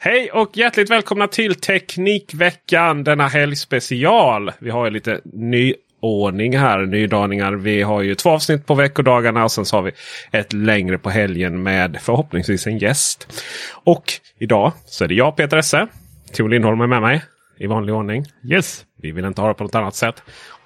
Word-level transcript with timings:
Hej 0.00 0.30
och 0.30 0.56
hjärtligt 0.56 0.90
välkomna 0.90 1.28
till 1.28 1.54
Teknikveckan 1.54 3.04
denna 3.04 3.28
helgspecial. 3.28 4.52
Vi 4.58 4.70
har 4.70 4.84
ju 4.84 4.90
lite 4.90 5.20
nyordning 5.24 6.58
här, 6.58 6.86
nydaningar. 6.86 7.52
Vi 7.52 7.82
har 7.82 8.02
ju 8.02 8.14
två 8.14 8.30
avsnitt 8.30 8.66
på 8.66 8.74
veckodagarna 8.74 9.44
och 9.44 9.52
sen 9.52 9.64
så 9.64 9.76
har 9.76 9.82
vi 9.82 9.92
ett 10.32 10.52
längre 10.52 10.98
på 10.98 11.10
helgen 11.10 11.62
med 11.62 11.98
förhoppningsvis 12.00 12.66
en 12.66 12.78
gäst. 12.78 13.44
Och 13.84 14.04
idag 14.38 14.72
så 14.86 15.04
är 15.04 15.08
det 15.08 15.14
jag 15.14 15.36
Peter 15.36 15.56
Esse. 15.56 15.86
Tor 16.32 16.48
Lindholm 16.48 16.80
är 16.80 16.86
med 16.86 17.02
mig 17.02 17.22
i 17.58 17.66
vanlig 17.66 17.94
ordning. 17.94 18.24
Yes. 18.52 18.84
Vi 19.02 19.12
vill 19.12 19.24
inte 19.24 19.40
ha 19.40 19.48
det 19.48 19.54
på 19.54 19.64
något 19.64 19.74
annat 19.74 19.94
sätt. 19.94 20.22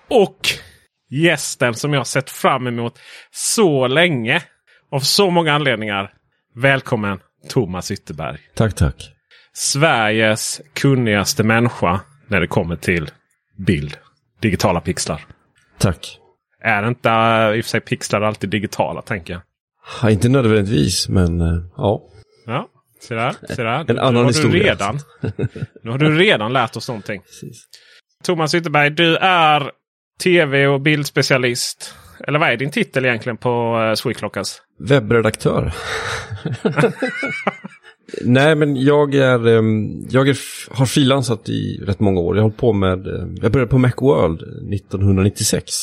Och 0.08 0.38
gästen 1.10 1.74
som 1.74 1.92
jag 1.92 2.00
har 2.00 2.04
sett 2.04 2.30
fram 2.30 2.66
emot 2.66 2.98
så 3.30 3.86
länge. 3.86 4.42
Av 4.92 5.00
så 5.00 5.30
många 5.30 5.52
anledningar. 5.52 6.12
Välkommen 6.54 7.18
Thomas 7.48 7.90
Ytterberg. 7.90 8.38
Tack, 8.54 8.74
tack. 8.74 9.10
Sveriges 9.52 10.60
kunnigaste 10.74 11.42
människa 11.42 12.00
när 12.26 12.40
det 12.40 12.46
kommer 12.46 12.76
till 12.76 13.10
bild. 13.66 13.96
Digitala 14.40 14.80
pixlar. 14.80 15.24
Tack. 15.78 16.18
Är 16.60 16.88
inte 16.88 17.08
i 17.08 17.60
och 17.60 17.64
för 17.64 17.70
sig 17.70 17.80
pixlar 17.80 18.20
alltid 18.20 18.50
digitala 18.50 19.02
tänker 19.02 19.32
jag? 19.32 19.42
Ja, 20.02 20.10
inte 20.10 20.28
nödvändigtvis, 20.28 21.08
men 21.08 21.40
uh, 21.40 21.64
ja. 21.76 22.02
Ja, 22.46 22.68
se 23.00 23.14
där. 23.14 23.34
Se 23.48 23.62
där. 23.62 23.90
En 23.90 23.98
annan 23.98 24.14
nu 24.14 24.20
har 24.20 24.26
historia. 24.26 24.62
Du 24.62 24.68
redan, 24.68 24.98
nu 25.82 25.90
har 25.90 25.98
du 25.98 26.18
redan 26.18 26.52
lärt 26.52 26.76
oss 26.76 26.88
någonting. 26.88 27.22
Precis. 27.26 27.64
Thomas 28.24 28.54
Ytterberg, 28.54 28.90
du 28.90 29.16
är 29.16 29.70
tv 30.22 30.66
och 30.66 30.80
bildspecialist. 30.80 31.94
Eller 32.26 32.38
vad 32.38 32.48
är 32.48 32.56
din 32.56 32.70
titel 32.70 33.04
egentligen 33.04 33.36
på 33.36 33.78
uh, 34.06 34.12
Webbredaktör. 34.78 35.72
Nej, 38.24 38.54
men 38.54 38.76
jag 38.76 39.14
är, 39.14 39.46
ehm, 39.46 40.06
jag 40.10 40.28
är, 40.28 40.38
har 40.70 40.86
frilansat 40.86 41.48
i 41.48 41.84
rätt 41.86 42.00
många 42.00 42.20
år. 42.20 42.36
Jag 42.36 42.42
har 42.42 42.50
på 42.50 42.72
med, 42.72 43.06
eh, 43.06 43.26
jag 43.42 43.52
började 43.52 43.70
på 43.70 43.78
Macworld 43.78 44.40
1996. 44.74 45.74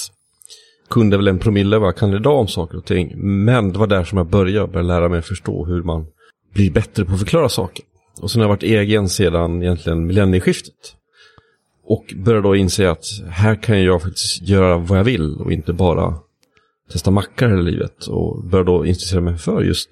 Kunde 0.90 1.18
väl 1.18 1.28
en 1.28 1.40
promille 1.40 1.78
vad 1.78 1.88
jag 1.88 1.98
kan 1.98 2.14
idag 2.14 2.40
om 2.40 2.48
saker 2.48 2.78
och 2.78 2.86
ting. 2.86 3.14
Men 3.16 3.74
det 3.74 3.80
var 3.80 3.88
där 3.88 4.04
som 4.04 4.18
jag 4.18 4.28
började, 4.28 4.68
började 4.68 4.88
lära 4.88 5.10
mig 5.10 5.22
förstå 5.22 5.66
hur 5.66 5.84
man 5.84 6.06
blir 6.54 6.72
bättre 6.72 7.06
på 7.06 7.14
att 7.14 7.20
förklara 7.20 7.50
saker. 7.50 7.86
Och 8.22 8.32
sen 8.32 8.42
har 8.42 8.44
jag 8.44 8.56
varit 8.56 8.64
egen 8.64 9.10
sedan 9.10 9.64
egentligen 9.64 10.08
millennieskiftet. 10.08 10.96
Och 11.86 12.14
började 12.16 12.48
då 12.48 12.56
inse 12.56 12.90
att 12.90 13.06
här 13.30 13.56
kan 13.56 13.84
jag 13.84 14.02
faktiskt 14.02 14.42
göra 14.42 14.78
vad 14.78 15.00
jag 15.00 15.04
vill 15.04 15.36
och 15.36 15.52
inte 15.52 15.74
bara 15.74 16.16
testa 16.92 17.12
mackar 17.12 17.50
hela 17.50 17.62
livet. 17.62 18.08
Och 18.08 18.44
började 18.44 18.72
då 18.72 18.86
intressera 18.86 19.22
mig 19.22 19.38
för 19.38 19.62
just 19.64 19.90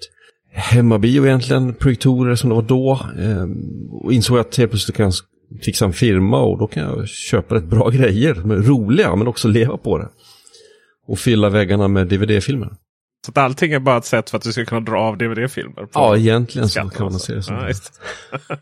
hemmabio 0.52 1.26
egentligen, 1.26 1.74
projektorer 1.74 2.34
som 2.34 2.48
det 2.50 2.54
var 2.54 2.62
då. 2.62 3.00
Ehm, 3.18 3.88
och 3.90 4.12
insåg 4.12 4.38
att 4.38 4.56
helt 4.56 4.70
plötsligt 4.70 4.96
kan 4.96 5.04
jag 5.04 5.14
fixa 5.62 5.84
en 5.84 5.92
firma 5.92 6.40
och 6.40 6.58
då 6.58 6.66
kan 6.66 6.82
jag 6.82 7.08
köpa 7.08 7.54
rätt 7.54 7.64
bra 7.64 7.88
grejer. 7.92 8.34
som 8.34 8.50
är 8.50 8.56
Roliga 8.56 9.16
men 9.16 9.26
också 9.26 9.48
leva 9.48 9.76
på 9.76 9.98
det. 9.98 10.08
Och 11.06 11.18
fylla 11.18 11.48
väggarna 11.48 11.88
med 11.88 12.06
DVD-filmer. 12.06 12.70
Så 13.26 13.30
att 13.30 13.38
allting 13.38 13.72
är 13.72 13.78
bara 13.78 13.96
ett 13.98 14.04
sätt 14.04 14.30
för 14.30 14.36
att 14.36 14.42
du 14.44 14.52
ska 14.52 14.64
kunna 14.64 14.80
dra 14.80 14.98
av 15.00 15.18
DVD-filmer? 15.18 15.88
Ja, 15.94 16.16
egentligen 16.16 16.68
så 16.68 16.80
kan 16.88 17.04
man 17.10 17.18
se 17.20 17.34
det 17.34 17.42
som. 17.42 17.56
Ja. 17.56 17.68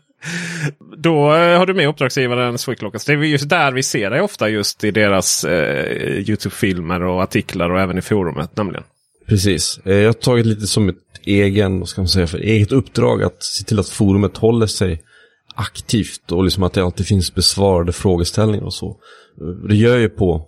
Då 0.97 1.33
eh, 1.35 1.57
har 1.57 1.65
du 1.65 1.73
med 1.73 1.87
uppdragsgivaren 1.89 2.57
Sweetlockas. 2.57 3.05
Det 3.05 3.13
är 3.13 3.17
just 3.17 3.49
där 3.49 3.71
vi 3.71 3.83
ser 3.83 4.09
dig 4.09 4.21
ofta 4.21 4.49
just 4.49 4.83
i 4.83 4.91
deras 4.91 5.43
eh, 5.43 6.19
Youtube-filmer 6.29 7.01
och 7.03 7.21
artiklar 7.23 7.69
och 7.69 7.79
även 7.79 7.97
i 7.97 8.01
forumet 8.01 8.57
nämligen. 8.57 8.83
Precis. 9.27 9.79
Eh, 9.85 9.95
Jag 9.95 10.07
har 10.09 10.13
tagit 10.13 10.45
lite 10.45 10.67
som 10.67 10.89
ett 10.89 10.95
egen, 11.23 11.79
vad 11.79 11.89
ska 11.89 12.01
man 12.01 12.07
säga, 12.07 12.27
för 12.27 12.37
eget 12.39 12.71
uppdrag 12.71 13.23
att 13.23 13.43
se 13.43 13.63
till 13.63 13.79
att 13.79 13.89
forumet 13.89 14.37
håller 14.37 14.67
sig 14.67 15.03
aktivt 15.55 16.31
och 16.31 16.43
liksom 16.43 16.63
att 16.63 16.73
det 16.73 16.83
alltid 16.83 17.07
finns 17.07 17.35
besvarade 17.35 17.91
frågeställningar 17.93 18.65
och 18.65 18.73
så. 18.73 18.89
Eh, 19.41 19.47
Det 19.69 19.75
gör 19.75 19.97
ju 19.97 20.09
på, 20.09 20.47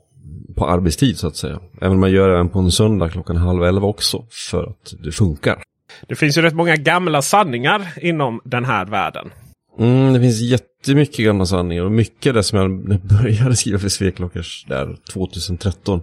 på 0.60 0.68
arbetstid 0.68 1.18
så 1.18 1.28
att 1.28 1.36
säga. 1.36 1.60
Även 1.82 1.94
om 1.94 2.00
man 2.00 2.12
gör 2.12 2.30
det 2.30 2.36
även 2.36 2.50
på 2.50 2.60
en 2.60 2.72
söndag 2.72 3.10
klockan 3.10 3.38
halv 3.38 3.64
elva 3.64 3.88
också 3.88 4.26
för 4.30 4.64
att 4.64 4.94
det 5.04 5.12
funkar. 5.12 5.62
Det 6.08 6.16
finns 6.16 6.38
ju 6.38 6.42
rätt 6.42 6.56
många 6.56 6.76
gamla 6.76 7.22
sanningar 7.22 7.94
inom 8.02 8.42
den 8.44 8.66
här 8.66 8.86
världen. 8.86 9.30
Mm, 9.80 10.14
det 10.14 10.20
finns 10.20 10.42
jättemycket 10.42 11.26
gamla 11.26 11.46
sanningar 11.46 11.84
och 11.84 11.92
mycket 11.92 12.34
det 12.34 12.44
som 12.44 12.60
jag 12.60 13.00
började 13.02 13.56
skriva 13.56 13.80
för 13.80 13.90
Sveklockers 13.90 14.66
där 14.68 14.98
2013 15.14 16.02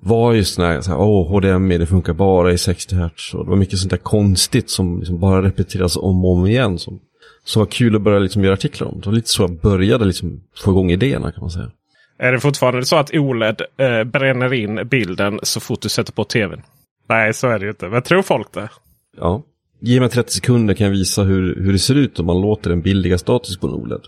var 0.00 0.32
just 0.32 0.58
när 0.58 0.80
så 0.80 0.90
här, 0.90 0.98
åh, 0.98 1.28
HDMI 1.28 1.78
det 1.78 1.86
funkar 1.86 2.12
bara 2.12 2.52
i 2.52 2.58
60 2.58 2.94
Hz 2.94 3.34
och 3.34 3.44
det 3.44 3.50
var 3.50 3.56
mycket 3.56 3.78
sånt 3.78 3.90
där 3.90 3.96
konstigt 3.96 4.70
som 4.70 4.98
liksom 4.98 5.20
bara 5.20 5.42
repeteras 5.42 5.96
om 5.96 6.24
och 6.24 6.32
om 6.32 6.46
igen 6.46 6.78
som, 6.78 7.00
som 7.44 7.60
var 7.60 7.66
kul 7.66 7.96
att 7.96 8.02
börja 8.02 8.18
liksom 8.18 8.44
göra 8.44 8.54
artiklar 8.54 8.88
om. 8.88 9.00
Det 9.00 9.06
var 9.06 9.14
lite 9.14 9.28
så 9.28 9.42
jag 9.42 9.60
började 9.60 10.04
liksom 10.04 10.40
få 10.56 10.70
igång 10.70 10.90
idéerna 10.90 11.32
kan 11.32 11.40
man 11.40 11.50
säga. 11.50 11.70
Är 12.18 12.32
det 12.32 12.40
fortfarande 12.40 12.84
så 12.84 12.96
att 12.96 13.10
OLED 13.14 13.62
eh, 13.76 14.04
bränner 14.04 14.54
in 14.54 14.88
bilden 14.88 15.40
så 15.42 15.60
fort 15.60 15.80
du 15.80 15.88
sätter 15.88 16.12
på 16.12 16.24
tvn? 16.24 16.62
Nej, 17.08 17.34
så 17.34 17.48
är 17.48 17.58
det 17.58 17.64
ju 17.64 17.70
inte. 17.70 17.88
Men 17.88 18.02
tror 18.02 18.22
folk 18.22 18.52
det? 18.52 18.68
Ja. 19.16 19.42
Ge 19.80 20.00
mig 20.00 20.08
30 20.08 20.32
sekunder 20.32 20.74
kan 20.74 20.86
jag 20.86 20.92
visa 20.92 21.22
hur, 21.22 21.56
hur 21.56 21.72
det 21.72 21.78
ser 21.78 21.94
ut 21.94 22.20
om 22.20 22.26
man 22.26 22.40
låter 22.40 22.70
den 22.70 22.82
bild 22.82 23.02
ligga 23.02 23.18
statisk 23.18 23.60
på 23.60 23.66
en 23.66 23.72
OLED. 23.72 24.00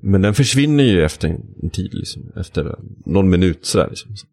Men 0.00 0.22
den 0.22 0.34
försvinner 0.34 0.84
ju 0.84 1.04
efter 1.04 1.28
en, 1.62 1.70
tid, 1.70 1.94
liksom, 1.94 2.32
efter 2.36 2.76
någon 3.06 3.30
minut 3.30 3.66
sådär. 3.66 3.86
Liksom. 3.88 4.16
Så. 4.16 4.26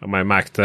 De 0.00 0.12
har 0.12 0.24
märkt. 0.24 0.58
Eh, 0.58 0.64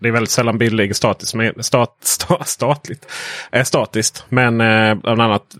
det 0.00 0.08
är 0.08 0.12
väldigt 0.12 0.30
sällan 0.30 0.94
statiskt. 0.94 1.34
Men, 1.34 1.62
stat, 1.62 1.96
sta, 2.00 2.44
statligt. 2.44 3.06
Eh, 3.52 3.64
statiskt. 3.64 4.24
Men 4.28 4.60
eh, 4.60 4.94
bland 4.94 5.22
annat 5.22 5.56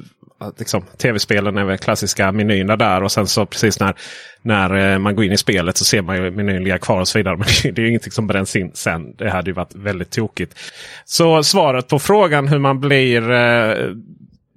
liksom, 0.58 0.82
Tv-spelen 0.96 1.58
är 1.58 1.64
väl 1.64 1.78
klassiska 1.78 2.32
menyerna 2.32 2.76
där 2.76 3.02
och 3.02 3.12
sen 3.12 3.26
så 3.26 3.46
precis 3.46 3.80
när, 3.80 3.94
när 4.42 4.92
eh, 4.92 4.98
man 4.98 5.16
går 5.16 5.24
in 5.24 5.32
i 5.32 5.38
spelet 5.38 5.76
så 5.76 5.84
ser 5.84 6.02
man 6.02 6.16
ju 6.16 6.30
menyn 6.30 6.64
ligga 6.64 6.78
kvar 6.78 7.00
och 7.00 7.08
så 7.08 7.18
vidare. 7.18 7.36
Men 7.62 7.74
det 7.74 7.78
är 7.78 7.82
ju 7.82 7.88
ingenting 7.88 8.12
som 8.12 8.26
bränns 8.26 8.56
in 8.56 8.70
sen. 8.74 9.14
Det 9.16 9.30
hade 9.30 9.50
ju 9.50 9.54
varit 9.54 9.74
väldigt 9.74 10.10
tokigt. 10.10 10.58
Så 11.04 11.42
svaret 11.42 11.88
på 11.88 11.98
frågan 11.98 12.48
hur 12.48 12.58
man 12.58 12.80
blir 12.80 13.30
eh, 13.30 13.94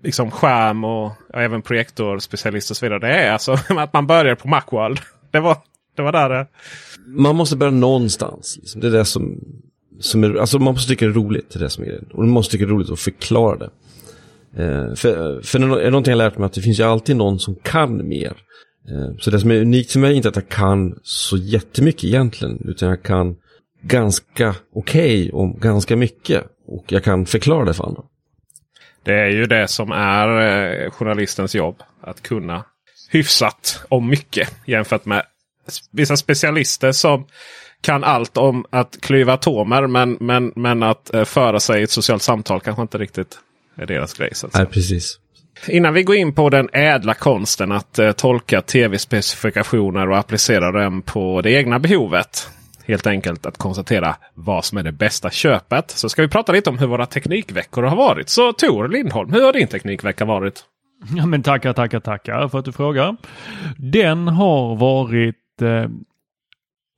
liksom 0.04 0.32
skärm 0.32 0.84
och 0.84 1.12
ja, 1.34 1.40
även 1.42 1.62
projektorspecialist 1.62 2.72
och 2.72 2.78
så 2.78 2.86
vidare. 2.86 3.00
Det 3.00 3.14
är 3.14 3.32
alltså 3.32 3.52
att 3.78 3.94
man 3.94 4.08
börjar 4.08 4.36
på 4.36 4.48
Macworld. 4.48 5.00
Det 5.32 5.40
var, 5.40 5.58
det 5.96 6.02
var 6.02 6.12
där 6.12 6.30
det... 6.30 6.48
Man 7.06 7.36
måste 7.36 7.56
börja 7.56 7.72
någonstans. 7.72 8.58
Liksom. 8.58 8.82
Det 8.82 8.88
är 8.88 8.92
det 8.92 9.06
som, 9.06 9.40
som 10.00 10.24
är, 10.24 10.36
alltså 10.36 10.60
man 10.60 10.74
måste 10.74 10.90
tycka 10.90 11.06
det 11.06 11.12
är 11.12 11.14
roligt. 11.14 11.50
Det 11.50 11.60
är 11.60 11.64
det 11.64 11.70
som 11.70 11.84
är 11.84 11.88
grejen. 11.88 12.06
Och 12.12 12.20
man 12.20 12.30
måste 12.30 12.52
tycka 12.52 12.66
det 12.66 12.70
är 12.70 12.74
roligt 12.74 12.90
att 12.90 13.00
förklara 13.00 13.58
det. 13.58 13.70
Eh, 14.58 14.96
för 14.96 15.42
för 15.42 15.60
är 15.60 15.92
någonting 15.92 16.12
jag 16.12 16.18
lärt 16.18 16.38
mig 16.38 16.46
att 16.46 16.54
det 16.54 16.62
finns 16.62 16.80
ju 16.80 16.84
alltid 16.84 17.16
någon 17.16 17.40
som 17.40 17.56
kan 17.56 18.08
mer. 18.08 18.34
Eh, 18.90 19.18
så 19.20 19.32
det 19.32 19.40
som 19.40 19.52
är 19.52 19.62
unikt 19.62 19.92
för 19.92 20.00
mig 20.00 20.12
är 20.12 20.16
inte 20.16 20.30
att 20.30 20.36
jag 20.36 20.50
kan 20.50 21.00
så 21.04 21.38
jättemycket 21.38 22.04
egentligen. 22.04 22.62
Utan 22.66 22.90
jag 22.90 23.04
kan 23.04 23.36
ganska 23.82 24.56
okej 24.76 25.22
okay 25.22 25.32
om 25.32 25.60
ganska 25.60 25.96
mycket. 25.96 26.44
Och 26.68 26.86
jag 26.88 27.04
kan 27.04 27.26
förklara 27.26 27.66
det 27.66 27.74
för 27.74 27.84
andra. 27.84 28.02
Det 29.04 29.14
är 29.14 29.30
ju 29.30 29.46
det 29.46 29.68
som 29.68 29.92
är 29.92 30.28
eh, 30.42 30.92
journalistens 30.92 31.56
jobb. 31.56 31.84
Att 32.02 32.22
kunna 32.22 32.66
hyfsat 33.12 33.86
om 33.90 34.10
mycket 34.10 34.56
jämfört 34.66 35.06
med 35.06 35.24
vissa 35.92 36.18
specialister 36.18 36.92
som 36.92 37.28
kan 37.82 38.04
allt 38.04 38.38
om 38.38 38.66
att 38.70 39.02
klyva 39.02 39.34
atomer. 39.34 39.88
Men, 39.88 40.18
men, 40.20 40.54
men 40.56 40.84
att 40.84 41.12
föra 41.26 41.60
sig 41.60 41.80
i 41.80 41.84
ett 41.84 41.92
socialt 41.92 42.22
samtal 42.22 42.62
kanske 42.62 42.82
inte 42.82 42.98
riktigt 42.98 43.40
är 43.78 43.86
deras 43.86 44.14
grej. 44.14 44.30
Så 44.34 44.50
Nej, 44.54 44.66
precis. 44.66 45.20
Innan 45.68 45.94
vi 45.94 46.04
går 46.04 46.16
in 46.16 46.34
på 46.34 46.50
den 46.50 46.70
ädla 46.74 47.14
konsten 47.14 47.72
att 47.72 48.00
eh, 48.00 48.12
tolka 48.12 48.62
tv-specifikationer 48.62 50.10
och 50.10 50.18
applicera 50.18 50.72
dem 50.72 51.02
på 51.02 51.42
det 51.42 51.52
egna 51.52 51.80
behovet. 51.80 52.50
Helt 52.86 53.08
enkelt 53.08 53.46
att 53.46 53.58
konstatera 53.58 54.16
vad 54.34 54.66
som 54.66 54.78
är 54.78 54.84
det 54.84 54.92
bästa 54.92 55.30
köpet. 55.30 55.92
Så 55.92 56.10
ska 56.10 56.22
vi 56.22 56.28
prata 56.28 56.52
lite 56.52 56.70
om 56.70 56.78
hur 56.78 56.88
våra 56.88 57.06
teknikveckor 57.06 57.84
har 57.84 57.96
varit. 57.96 58.30
Så 58.30 58.54
Tor 58.54 58.88
Lindholm, 58.88 59.34
hur 59.34 59.42
har 59.42 59.54
din 59.54 59.68
teknikvecka 59.68 60.26
varit? 60.26 60.64
Ja, 61.16 61.26
men 61.26 61.44
tackar, 61.44 61.74
tackar, 61.74 62.00
tackar 62.00 62.48
för 62.48 62.60
att 62.60 62.66
du 62.66 62.72
frågar. 62.72 63.18
Den 63.78 64.28
har 64.28 64.76
varit 64.76 65.62
eh, 65.62 65.90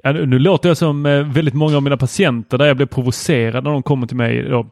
nu 0.03 0.39
låter 0.39 0.69
jag 0.69 0.77
som 0.77 1.05
eh, 1.05 1.23
väldigt 1.23 1.53
många 1.53 1.75
av 1.75 1.83
mina 1.83 1.97
patienter 1.97 2.57
där 2.57 2.65
jag 2.65 2.77
blir 2.77 2.87
provocerad 2.87 3.63
när 3.63 3.71
de 3.71 3.83
kommer 3.83 4.07
till 4.07 4.17
mig 4.17 4.41
då, 4.41 4.67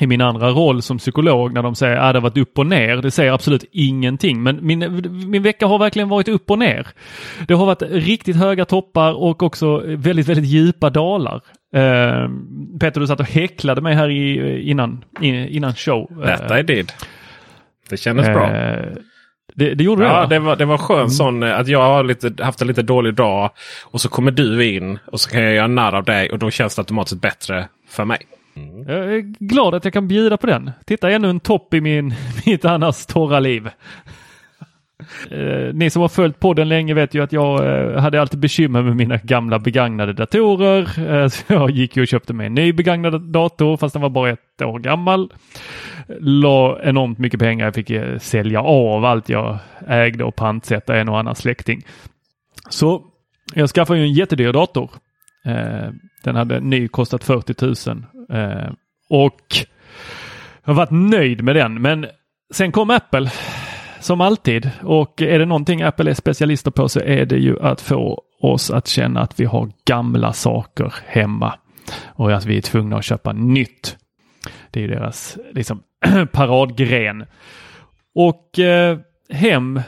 i 0.00 0.06
min 0.06 0.20
andra 0.20 0.50
roll 0.50 0.82
som 0.82 0.98
psykolog 0.98 1.52
när 1.52 1.62
de 1.62 1.74
säger 1.74 1.96
att 1.96 2.02
ah, 2.02 2.12
det 2.12 2.18
har 2.18 2.22
varit 2.22 2.36
upp 2.36 2.58
och 2.58 2.66
ner. 2.66 2.96
Det 2.96 3.10
säger 3.10 3.32
absolut 3.32 3.64
ingenting. 3.72 4.42
Men 4.42 4.66
min, 4.66 4.78
min 5.30 5.42
vecka 5.42 5.66
har 5.66 5.78
verkligen 5.78 6.08
varit 6.08 6.28
upp 6.28 6.50
och 6.50 6.58
ner. 6.58 6.86
Det 7.48 7.54
har 7.54 7.66
varit 7.66 7.82
riktigt 7.82 8.36
höga 8.36 8.64
toppar 8.64 9.12
och 9.12 9.42
också 9.42 9.82
väldigt, 9.86 10.28
väldigt 10.28 10.46
djupa 10.46 10.90
dalar. 10.90 11.40
Uh, 11.76 12.28
Peter, 12.80 13.00
du 13.00 13.06
satt 13.06 13.20
och 13.20 13.26
häcklade 13.26 13.80
mig 13.80 13.94
här 13.94 14.10
i, 14.10 14.60
innan, 14.70 15.04
innan 15.20 15.74
show. 15.74 16.22
Detta 16.26 16.58
är 16.58 16.62
did. 16.62 16.92
Det 17.90 17.96
kändes 17.96 18.26
uh, 18.26 18.32
bra. 18.32 18.50
Det, 19.54 19.74
det, 19.74 19.84
gjorde 19.84 20.04
ja, 20.04 20.20
det? 20.20 20.34
det 20.34 20.38
var, 20.38 20.56
det 20.56 20.64
var 20.64 20.78
skönt 20.78 20.98
mm. 20.98 21.10
sån 21.10 21.42
att 21.42 21.68
jag 21.68 21.82
har 21.82 22.04
lite, 22.04 22.44
haft 22.44 22.62
en 22.62 22.68
lite 22.68 22.82
dålig 22.82 23.14
dag. 23.14 23.50
Och 23.84 24.00
så 24.00 24.08
kommer 24.08 24.30
du 24.30 24.74
in 24.74 24.98
och 25.06 25.20
så 25.20 25.30
kan 25.30 25.42
jag 25.42 25.54
göra 25.54 25.66
narr 25.66 25.94
av 25.94 26.04
dig 26.04 26.30
och 26.30 26.38
då 26.38 26.50
känns 26.50 26.76
det 26.76 26.80
automatiskt 26.80 27.20
bättre 27.20 27.68
för 27.88 28.04
mig. 28.04 28.18
Mm. 28.56 28.88
Jag 28.88 29.14
är 29.14 29.20
glad 29.20 29.74
att 29.74 29.84
jag 29.84 29.92
kan 29.92 30.08
bjuda 30.08 30.36
på 30.36 30.46
den. 30.46 30.70
Titta 30.86 31.10
ännu 31.10 31.30
en 31.30 31.40
topp 31.40 31.74
i 31.74 31.80
min, 31.80 32.14
mitt 32.46 32.64
annars 32.64 33.06
torra 33.06 33.40
liv. 33.40 33.70
Eh, 35.30 35.74
ni 35.74 35.90
som 35.90 36.02
har 36.02 36.08
följt 36.08 36.40
podden 36.40 36.68
länge 36.68 36.94
vet 36.94 37.14
ju 37.14 37.22
att 37.22 37.32
jag 37.32 37.66
eh, 37.66 38.00
hade 38.00 38.20
alltid 38.20 38.40
bekymmer 38.40 38.82
med 38.82 38.96
mina 38.96 39.16
gamla 39.16 39.58
begagnade 39.58 40.12
datorer. 40.12 40.98
Eh, 41.10 41.28
så 41.28 41.52
jag 41.52 41.70
gick 41.70 41.96
ju 41.96 42.02
och 42.02 42.08
köpte 42.08 42.32
mig 42.32 42.46
en 42.46 42.54
ny 42.54 42.72
begagnad 42.72 43.20
dator 43.22 43.76
fast 43.76 43.92
den 43.92 44.02
var 44.02 44.10
bara 44.10 44.30
ett 44.30 44.62
år 44.62 44.78
gammal. 44.78 45.32
La 46.20 46.78
enormt 46.82 47.18
mycket 47.18 47.40
pengar. 47.40 47.64
Jag 47.64 47.74
fick 47.74 47.90
eh, 47.90 48.18
sälja 48.18 48.60
av 48.62 49.04
allt 49.04 49.28
jag 49.28 49.58
ägde 49.88 50.24
och 50.24 50.36
pantsätta 50.36 50.96
en 50.96 51.08
och 51.08 51.18
annan 51.18 51.34
släkting. 51.34 51.82
Så 52.68 53.02
jag 53.54 53.70
skaffade 53.70 53.98
ju 53.98 54.04
en 54.04 54.12
jättedyr 54.12 54.52
dator. 54.52 54.90
Eh, 55.44 55.90
den 56.24 56.36
hade 56.36 56.60
ny 56.60 56.88
kostat 56.88 57.24
40 57.24 57.90
000 57.90 58.04
Eh, 58.30 58.72
och 59.08 59.42
jag 60.64 60.72
har 60.72 60.74
varit 60.74 60.90
nöjd 60.90 61.44
med 61.44 61.56
den. 61.56 61.82
Men 61.82 62.06
sen 62.54 62.72
kom 62.72 62.90
Apple 62.90 63.30
som 64.00 64.20
alltid. 64.20 64.70
Och 64.82 65.22
är 65.22 65.38
det 65.38 65.46
någonting 65.46 65.82
Apple 65.82 66.10
är 66.10 66.14
specialister 66.14 66.70
på 66.70 66.88
så 66.88 67.00
är 67.00 67.26
det 67.26 67.36
ju 67.36 67.60
att 67.60 67.80
få 67.80 68.22
oss 68.40 68.70
att 68.70 68.88
känna 68.88 69.20
att 69.20 69.40
vi 69.40 69.44
har 69.44 69.70
gamla 69.84 70.32
saker 70.32 70.94
hemma 71.06 71.54
och 72.04 72.32
att 72.32 72.44
vi 72.44 72.56
är 72.56 72.60
tvungna 72.60 72.96
att 72.96 73.04
köpa 73.04 73.32
nytt. 73.32 73.96
Det 74.70 74.84
är 74.84 74.88
deras 74.88 75.38
liksom, 75.52 75.82
paradgren. 76.32 77.24
Och 78.14 78.58
eh, 78.58 78.98
hem 79.30 79.80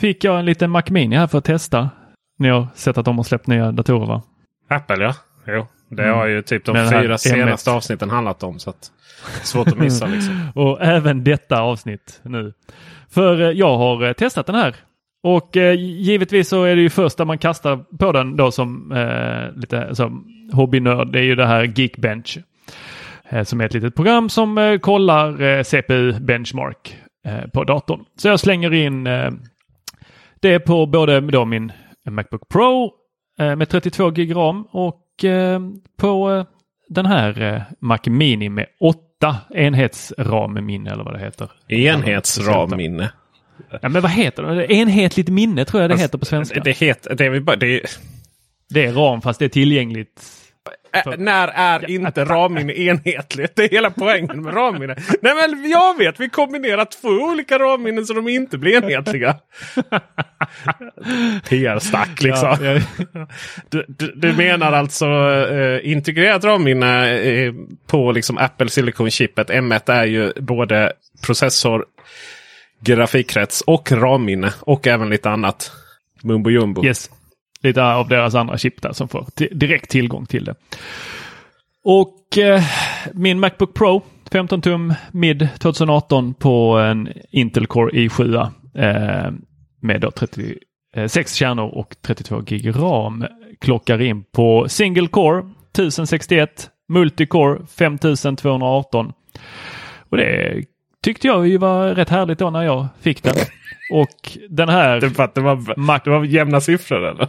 fick 0.00 0.24
jag 0.24 0.38
en 0.38 0.44
liten 0.44 0.70
Mac 0.70 0.82
Mini 0.90 1.16
här 1.16 1.26
för 1.26 1.38
att 1.38 1.44
testa. 1.44 1.90
Ni 2.38 2.48
har 2.48 2.66
sett 2.74 2.98
att 2.98 3.04
de 3.04 3.16
har 3.16 3.24
släppt 3.24 3.46
nya 3.46 3.72
datorer 3.72 4.06
va? 4.06 4.22
Apple 4.68 5.04
ja. 5.04 5.14
Jo. 5.46 5.66
Det 5.88 6.08
har 6.08 6.26
ju 6.26 6.42
typ 6.42 6.64
de 6.64 6.88
fyra 6.90 7.18
senaste 7.18 7.70
avsnitten 7.70 8.10
handlat 8.10 8.42
om. 8.42 8.58
så 8.58 8.70
att 8.70 8.92
Svårt 9.42 9.68
att 9.68 9.78
missa 9.78 10.06
liksom. 10.06 10.48
och 10.54 10.82
även 10.82 11.24
detta 11.24 11.60
avsnitt 11.60 12.20
nu. 12.22 12.52
För 13.10 13.40
eh, 13.40 13.50
jag 13.50 13.78
har 13.78 14.04
eh, 14.06 14.12
testat 14.12 14.46
den 14.46 14.54
här. 14.54 14.76
Och 15.22 15.56
eh, 15.56 15.74
givetvis 15.80 16.48
så 16.48 16.64
är 16.64 16.76
det 16.76 16.82
ju 16.82 16.90
första 16.90 17.24
man 17.24 17.38
kastar 17.38 17.76
på 17.98 18.12
den 18.12 18.36
då 18.36 18.50
som 18.50 18.92
eh, 18.92 19.60
lite 19.60 19.94
som 19.94 20.26
hobbynörd. 20.52 21.12
Det 21.12 21.18
är 21.18 21.22
ju 21.22 21.34
det 21.34 21.46
här 21.46 21.72
Geekbench. 21.76 22.38
Eh, 23.28 23.44
som 23.44 23.60
är 23.60 23.64
ett 23.64 23.74
litet 23.74 23.94
program 23.94 24.28
som 24.28 24.58
eh, 24.58 24.78
kollar 24.78 25.62
CPU 25.62 26.12
benchmark 26.20 26.96
på 27.52 27.64
datorn. 27.64 28.04
Så 28.16 28.28
jag 28.28 28.40
slänger 28.40 28.74
in 28.74 29.04
det 30.40 30.60
på 30.60 30.86
både 30.86 31.20
då 31.20 31.44
min 31.44 31.72
Macbook 32.10 32.48
Pro 32.48 32.92
med 33.38 33.68
32 33.68 34.10
gig 34.10 34.36
ram 34.36 34.62
och 34.70 35.04
Eh, 35.24 35.60
på 35.96 36.32
eh, 36.32 36.44
den 36.88 37.06
här 37.06 37.42
eh, 37.42 37.62
Mac 37.80 37.98
Mini 38.06 38.48
med 38.48 38.66
åtta 38.80 39.36
enhetsramminne 39.54 40.90
eller 40.90 41.04
vad 41.04 41.14
det 41.14 41.20
heter. 41.20 41.50
Enhetsramminne. 41.68 43.12
Ja, 43.82 43.88
men 43.88 44.02
vad 44.02 44.10
heter 44.10 44.42
det? 44.42 44.72
Enhetligt 44.72 45.28
minne 45.28 45.64
tror 45.64 45.82
jag 45.82 45.90
det 45.90 45.94
alltså, 45.94 46.04
heter 46.04 46.18
på 46.18 46.24
svenska. 46.24 46.60
Det, 46.60 46.72
heter, 46.72 47.14
det, 47.14 47.24
är, 47.26 47.56
det, 47.56 47.82
det 48.68 48.86
är 48.86 48.92
ram 48.92 49.20
fast 49.20 49.38
det 49.38 49.44
är 49.44 49.48
tillgängligt 49.48 50.22
Ä 50.92 51.16
när 51.18 51.48
är 51.48 51.90
inte 51.90 52.24
ramminne 52.24 52.72
enhetligt? 52.72 53.56
Det 53.56 53.64
är 53.64 53.70
hela 53.70 53.90
poängen 53.90 54.42
med 54.42 54.54
ramminne. 54.54 54.96
Nej 55.22 55.34
men 55.34 55.70
jag 55.70 55.98
vet, 55.98 56.20
vi 56.20 56.28
kombinerar 56.28 56.84
två 56.84 57.08
olika 57.08 57.58
ramminnen 57.58 58.06
så 58.06 58.14
de 58.14 58.28
inte 58.28 58.58
blir 58.58 58.84
enhetliga. 58.84 59.36
PR-stack 61.48 62.22
liksom. 62.22 62.56
Ja, 62.60 62.80
ja. 63.12 63.26
Du, 63.68 63.84
du, 63.88 64.12
du, 64.16 64.32
menar 64.32 64.72
alltså 64.72 65.06
uh, 65.06 65.90
integrerat 65.92 66.44
ramminne 66.44 67.20
uh, 67.20 67.54
på 67.86 68.12
liksom 68.12 68.38
Apple 68.38 68.68
Silicon-chippet. 68.68 69.50
M1 69.50 69.92
är 69.92 70.04
ju 70.04 70.32
både 70.36 70.92
processor, 71.26 71.84
grafikkrets 72.80 73.60
och 73.60 73.92
ramminne 73.92 74.52
och 74.60 74.86
även 74.86 75.10
lite 75.10 75.30
annat. 75.30 75.72
Mumbo 76.22 76.50
jumbo. 76.50 76.84
Yes 76.84 77.10
lite 77.62 77.84
av 77.84 78.08
deras 78.08 78.34
andra 78.34 78.58
chip 78.58 78.82
där 78.82 78.92
som 78.92 79.08
får 79.08 79.26
direkt 79.54 79.90
tillgång 79.90 80.26
till 80.26 80.44
det. 80.44 80.54
Och 81.84 82.38
eh, 82.38 82.62
min 83.14 83.40
Macbook 83.40 83.74
Pro 83.74 84.02
15 84.32 84.60
tum 84.60 84.94
mid 85.12 85.48
2018 85.58 86.34
på 86.34 86.78
en 86.78 87.08
Intel 87.30 87.66
Core 87.66 87.90
i7 87.92 88.50
eh, 88.74 89.32
med 89.80 90.00
då 90.00 90.10
36 90.10 90.62
eh, 90.96 91.24
kärnor 91.24 91.68
och 91.68 91.96
32 92.02 92.40
gig 92.40 92.76
ram. 92.76 93.24
Klockar 93.60 94.02
in 94.02 94.24
på 94.24 94.68
Single 94.68 95.08
Core 95.08 95.38
1061, 95.38 96.70
Multicore 96.88 97.58
5218. 97.78 99.12
Och 100.08 100.16
det 100.16 100.64
tyckte 101.02 101.26
jag 101.26 101.48
ju 101.48 101.58
var 101.58 101.94
rätt 101.94 102.08
härligt 102.08 102.38
då 102.38 102.50
när 102.50 102.62
jag 102.62 102.86
fick 103.00 103.22
den. 103.22 103.34
Och 103.92 104.38
den 104.48 104.68
här... 104.68 105.00
Det 105.00 105.08
var, 105.18 105.30
det 105.34 105.40
var, 105.40 105.76
Mac, 105.76 106.00
det 106.04 106.10
var 106.10 106.24
jämna 106.24 106.60
siffror 106.60 107.06
eller? 107.06 107.28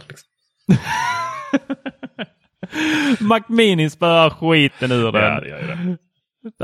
Mac 3.20 3.40
Mini 3.48 3.90
spöar 3.90 4.30
skiten 4.30 4.92
ur 4.92 5.12
den. 5.12 5.22
Ja, 5.22 5.40
det 5.40 5.48
det. 5.48 5.98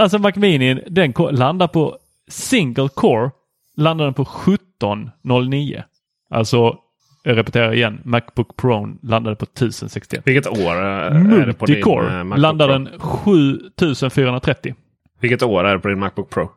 Alltså 0.01 0.19
Mac 0.19 0.33
Mini, 0.37 0.75
den 0.75 1.13
landar 1.31 1.69
på 1.69 1.99
single 2.29 2.89
core. 2.89 3.31
Landar 3.77 4.05
den 4.05 4.15
på 4.15 4.23
1709. 4.23 5.83
Alltså, 6.31 6.77
jag 7.23 7.37
repeterar 7.37 7.75
igen. 7.75 8.01
Macbook 8.05 8.57
Pro 8.57 8.99
landade 9.03 9.37
på 9.37 9.45
1061. 9.45 10.23
Vilket 10.25 10.47
år 10.47 10.77
är 10.77 11.47
det 11.47 11.53
på 11.53 11.67
din 11.67 11.79
Macbook 11.79 12.39
landar 12.39 12.69
den 12.69 12.89
7430. 13.01 14.75
Vilket 15.21 15.43
år 15.43 15.65
är 15.65 15.73
det 15.73 15.79
på 15.79 15.89
din 15.89 15.99
Macbook 15.99 16.31
Pro? 16.31 16.51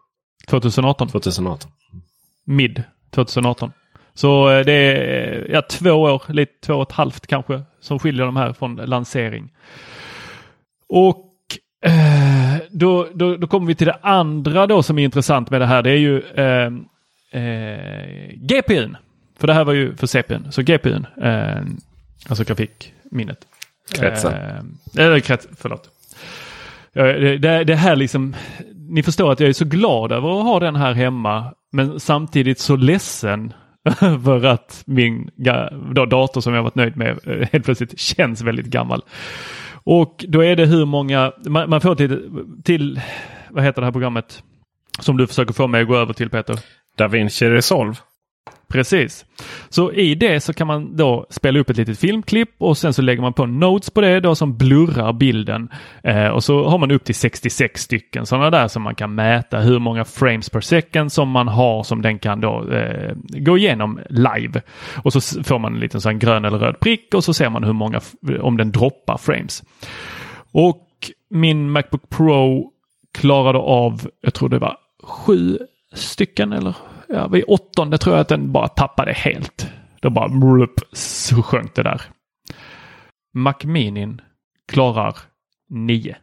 2018. 0.50 1.08
2018. 1.08 1.72
mid 2.46 2.84
2018. 3.12 3.72
Så 4.13 4.50
eh, 4.50 4.65
det 4.65 4.74
är 4.74 5.48
ja, 5.51 5.62
två 5.62 5.91
år, 5.91 6.22
lite 6.27 6.53
två 6.65 6.74
och 6.74 6.89
ett 6.89 6.96
halvt 6.96 7.27
kanske, 7.27 7.62
som 7.82 8.00
skiljer 8.00 8.25
de 8.25 8.36
här 8.38 8.53
från 8.53 8.75
lansering. 8.75 9.50
Och 10.89 11.25
eh, 11.86 12.62
då, 12.70 13.08
då, 13.13 13.38
då 13.38 13.48
kommer 13.48 13.68
vi 13.68 13.75
till 13.75 13.88
det 13.88 14.00
andra 14.01 14.68
då 14.68 14.84
som 14.84 15.00
är 15.00 15.03
intressant 15.03 15.50
med 15.50 15.62
det 15.62 15.68
här. 15.68 15.84
Det 15.84 15.91
är 15.91 15.98
ju 15.98 16.22
eh, 16.22 16.72
eh, 17.41 18.32
GPUn. 18.36 18.98
För 19.39 19.48
det 19.48 19.53
här 19.53 19.63
var 19.63 19.74
ju 19.74 19.96
för 19.96 20.08
CPUn. 20.08 20.51
Så 20.51 20.62
GPUn, 20.62 21.06
eh, 21.22 21.62
alltså 22.29 22.44
grafikminnet. 22.44 23.46
Kretsen. 23.91 24.34
Eh, 24.34 25.06
eller 25.06 25.20
krets, 25.20 25.48
förlåt. 25.58 25.89
Det, 26.94 27.38
det, 27.38 27.63
det 27.63 27.75
här 27.75 27.96
liksom, 27.96 28.36
ni 28.89 29.03
förstår 29.03 29.31
att 29.31 29.39
jag 29.39 29.50
är 29.50 29.53
så 29.53 29.65
glad 29.65 30.12
över 30.12 30.39
att 30.39 30.46
ha 30.46 30.60
den 30.60 30.75
här 30.75 30.93
hemma. 30.93 31.53
Men 31.72 32.00
samtidigt 32.00 32.60
så 32.60 32.75
ledsen 32.75 33.53
över 34.01 34.46
att 34.46 34.84
min 34.86 35.29
då, 35.96 36.05
dator 36.05 36.41
som 36.41 36.53
jag 36.53 36.63
varit 36.63 36.75
nöjd 36.75 36.98
med 36.98 37.19
eh, 37.24 37.48
helt 37.51 37.65
plötsligt 37.65 38.00
känns 38.00 38.41
väldigt 38.41 38.65
gammal. 38.65 39.03
Och 39.84 40.25
då 40.27 40.43
är 40.43 40.55
det 40.55 40.65
hur 40.65 40.86
många, 40.86 41.31
man, 41.46 41.69
man 41.69 41.81
får 41.81 41.96
till, 41.96 42.29
till, 42.63 43.01
vad 43.50 43.63
heter 43.63 43.81
det 43.81 43.88
här 43.88 43.91
programmet? 43.91 44.43
Som 45.00 45.17
du 45.17 45.27
försöker 45.27 45.53
få 45.53 45.67
mig 45.67 45.81
att 45.81 45.88
gå 45.88 45.96
över 45.96 46.13
till 46.13 46.29
Peter. 46.29 46.60
Da 46.98 47.08
Vinci 47.08 47.50
Resolve. 47.50 47.96
Precis. 48.68 49.25
Så 49.70 49.91
i 49.91 50.15
det 50.15 50.39
så 50.39 50.53
kan 50.53 50.68
man 50.68 50.96
då 50.96 51.25
spela 51.29 51.60
upp 51.60 51.70
ett 51.70 51.77
litet 51.77 52.00
filmklipp 52.00 52.50
och 52.58 52.77
sen 52.77 52.94
så 52.94 53.01
lägger 53.01 53.22
man 53.22 53.34
på 53.34 53.46
notes 53.46 53.89
på 53.89 54.01
det 54.01 54.20
då 54.20 54.36
som 54.36 54.58
blurrar 54.58 55.13
bilden. 55.13 55.70
Eh, 56.03 56.27
och 56.27 56.44
så 56.44 56.68
har 56.68 56.77
man 56.77 56.91
upp 56.91 57.03
till 57.03 57.15
66 57.15 57.82
stycken 57.82 58.25
sådana 58.25 58.50
där 58.50 58.68
som 58.68 58.82
man 58.82 58.96
kan 58.96 59.15
mäta 59.15 59.60
hur 59.60 59.79
många 59.79 60.06
frames 60.06 60.50
per 60.50 60.62
second 60.62 61.12
som 61.12 61.29
man 61.29 61.48
har 61.48 61.84
som 61.84 62.01
den 62.01 62.20
kan 62.20 62.41
då 62.41 62.72
eh, 62.72 63.13
gå 63.29 63.58
igenom 63.58 64.00
live. 64.10 64.62
Och 65.03 65.13
så 65.13 65.44
får 65.44 65.60
man 65.60 65.74
en 65.74 65.79
liten 65.79 66.01
sån 66.01 66.20
grön 66.20 66.46
eller 66.46 66.58
röd 66.58 66.79
prick 66.79 67.13
och 67.13 67.24
så 67.24 67.34
ser 67.34 67.50
man 67.50 67.63
hur 67.63 67.74
många, 67.74 68.01
om 68.41 68.58
den 68.58 68.72
droppar 68.72 69.18
frames. 69.18 69.63
Och 70.51 70.88
min 71.29 71.72
Macbook 71.72 72.10
Pro 72.10 72.72
klarade 73.12 73.60
av, 73.60 74.10
jag 74.22 74.34
tror 74.34 74.50
det 74.50 74.60
var 74.60 74.77
sju 75.03 75.60
stycken 75.94 76.53
eller 76.53 76.75
ja, 77.13 77.28
vid 77.28 77.44
åttonde 77.48 77.98
tror 77.98 78.16
jag 78.16 78.22
att 78.22 78.28
den 78.28 78.51
bara 78.51 78.68
tappade 78.68 79.13
helt. 79.13 79.68
Då 80.01 80.10
bara 80.10 80.30
blup, 80.30 80.74
så 80.94 81.42
sjönk 81.44 81.75
det 81.75 81.84
där. 81.84 82.01
Mac 83.34 83.56
Minin 83.63 84.22
klarar 84.72 85.16
nio. 85.70 86.16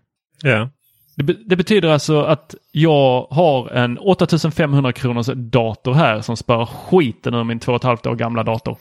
Ja. 0.42 0.70
Det, 1.16 1.22
be- 1.22 1.36
det 1.46 1.56
betyder 1.56 1.88
alltså 1.88 2.22
att 2.22 2.54
jag 2.72 3.26
har 3.30 3.70
en 3.70 3.98
8500 3.98 4.92
kronors 4.92 5.26
dator 5.34 5.94
här 5.94 6.20
som 6.20 6.36
spär 6.36 6.64
skiten 6.66 7.34
ur 7.34 7.44
min 7.44 7.58
två 7.60 7.72
och 7.72 7.76
ett 7.76 7.82
halvt 7.82 8.06
år 8.06 8.14
gamla 8.14 8.42
dator. 8.42 8.76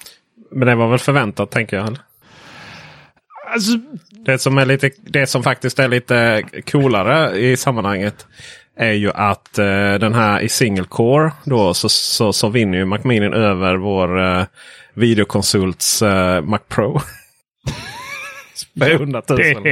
Men 0.51 0.67
det 0.67 0.75
var 0.75 0.87
väl 0.87 0.99
förväntat 0.99 1.51
tänker 1.51 1.77
jag. 1.77 1.97
Alltså, 3.53 3.71
Det 4.25 4.39
som, 4.39 4.57
är 4.57 4.65
lite, 4.65 4.89
det 5.03 5.27
som 5.27 5.43
faktiskt 5.43 5.79
är 5.79 5.87
lite 5.87 6.43
coolare 6.71 7.37
i 7.39 7.57
sammanhanget 7.57 8.27
är 8.75 8.91
ju 8.91 9.11
att 9.11 9.57
eh, 9.57 9.93
den 9.93 10.13
här 10.13 10.41
i 10.41 10.49
single 10.49 10.85
core 10.85 11.31
då 11.43 11.73
så, 11.73 11.89
så, 11.89 12.33
så 12.33 12.49
vinner 12.49 12.77
ju 12.77 12.85
Macminin 12.85 13.33
över 13.33 13.75
vår 13.75 14.23
eh, 14.23 14.45
videokonsults 14.93 16.01
eh, 16.01 16.41
Mac 16.41 16.59
Pro. 16.67 16.99
100 18.81 19.21
000. 19.29 19.37
Det 19.37 19.69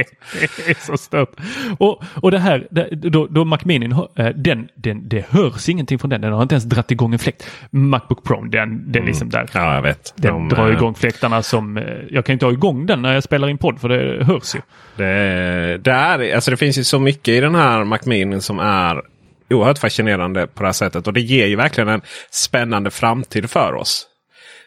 är 0.66 0.86
så 0.86 0.96
stört. 0.96 1.30
Och, 1.78 2.02
och 2.22 2.30
det 2.30 2.38
här, 2.38 2.66
då, 3.10 3.26
då 3.26 3.44
Mac 3.44 3.58
Mini, 3.64 3.90
eh, 4.16 4.26
den, 4.26 4.68
den, 4.74 5.08
det 5.08 5.26
hörs 5.30 5.68
ingenting 5.68 5.98
från 5.98 6.10
den. 6.10 6.20
Den 6.20 6.32
har 6.32 6.42
inte 6.42 6.54
ens 6.54 6.64
dratt 6.64 6.90
igång 6.90 7.12
en 7.12 7.18
fläkt. 7.18 7.50
Macbook 7.70 8.24
Pro, 8.24 8.44
den, 8.44 8.92
den 8.92 9.04
liksom 9.04 9.30
där. 9.30 9.48
Ja, 9.52 9.74
jag 9.74 9.82
vet. 9.82 10.12
Den 10.16 10.32
De, 10.32 10.48
drar 10.48 10.68
eh, 10.70 10.76
igång 10.76 10.94
fläktarna 10.94 11.42
som... 11.42 11.76
eh, 11.76 11.84
Jag 12.10 12.24
kan 12.24 12.32
inte 12.32 12.46
ha 12.46 12.52
igång 12.52 12.86
den 12.86 13.02
när 13.02 13.14
jag 13.14 13.22
spelar 13.22 13.48
in 13.48 13.58
podd 13.58 13.80
för 13.80 13.88
det 13.88 14.24
hörs 14.24 14.54
ju. 14.54 14.60
Det, 14.96 15.78
det, 15.78 15.90
är, 15.92 16.34
alltså 16.34 16.50
det 16.50 16.56
finns 16.56 16.78
ju 16.78 16.84
så 16.84 16.98
mycket 16.98 17.28
i 17.34 17.40
den 17.40 17.54
här 17.54 17.84
Mac 17.84 17.98
Mini 18.04 18.40
som 18.40 18.58
är 18.58 19.02
oerhört 19.50 19.78
fascinerande 19.78 20.46
på 20.46 20.62
det 20.62 20.68
här 20.68 20.72
sättet. 20.72 21.06
Och 21.06 21.12
det 21.12 21.20
ger 21.20 21.46
ju 21.46 21.56
verkligen 21.56 21.88
en 21.88 22.00
spännande 22.30 22.90
framtid 22.90 23.50
för 23.50 23.74
oss. 23.74 24.06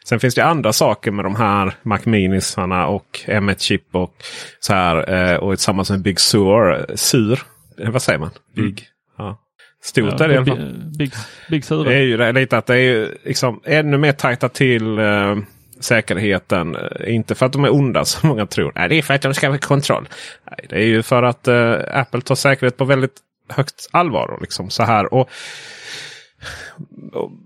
Sen 0.09 0.19
finns 0.19 0.35
det 0.35 0.45
andra 0.45 0.73
saker 0.73 1.11
med 1.11 1.25
de 1.25 1.35
här 1.35 1.73
Mac 1.83 1.99
Minisarna 2.03 2.87
och 2.87 3.19
M1-chip 3.25 3.81
och 3.91 4.13
så 4.59 4.73
här. 4.73 5.13
eh, 5.33 5.35
Och 5.37 5.51
tillsammans 5.57 5.89
med 5.89 6.01
Big 6.01 6.19
Sur. 6.19 6.85
Sur? 6.95 7.39
Eh, 7.81 7.89
Vad 7.89 8.01
säger 8.01 8.19
man? 8.19 8.29
Big? 8.55 8.85
Ja. 9.17 9.39
Stort 9.83 10.21
är 10.21 10.27
det 10.27 10.33
i 10.33 10.37
alla 10.37 10.45
fall. 10.45 10.73
Big, 10.97 11.11
big 11.49 11.65
Sura. 11.65 11.89
Det 11.89 11.95
är 11.95 12.01
ju 12.01 12.31
lite 12.33 12.57
att 12.57 12.65
det 12.65 12.73
är 12.73 12.77
ju 12.79 13.17
liksom 13.25 13.61
ännu 13.65 13.97
mer 13.97 14.11
tajtat 14.11 14.53
till 14.53 14.97
eh, 14.99 15.35
säkerheten. 15.79 16.75
Eh, 16.75 17.15
Inte 17.15 17.35
för 17.35 17.45
att 17.45 17.53
de 17.53 17.63
är 17.63 17.73
onda 17.73 18.05
som 18.05 18.29
många 18.29 18.45
tror. 18.45 18.71
Nej, 18.75 18.89
det 18.89 18.95
är 18.95 19.01
för 19.01 19.13
att 19.13 19.21
de 19.21 19.33
ska 19.33 19.49
ha 19.49 19.57
kontroll. 19.57 20.09
Nej, 20.51 20.65
det 20.69 20.75
är 20.75 20.85
ju 20.87 21.03
för 21.03 21.23
att 21.23 21.47
eh, 21.47 21.73
Apple 21.93 22.21
tar 22.21 22.35
säkerhet 22.35 22.77
på 22.77 22.85
väldigt 22.85 23.15
högt 23.49 23.87
allvar. 23.91 24.27
Och 24.31 24.41
liksom 24.41 24.69
så 24.69 24.83
här. 24.83 25.13
Och, 25.13 25.29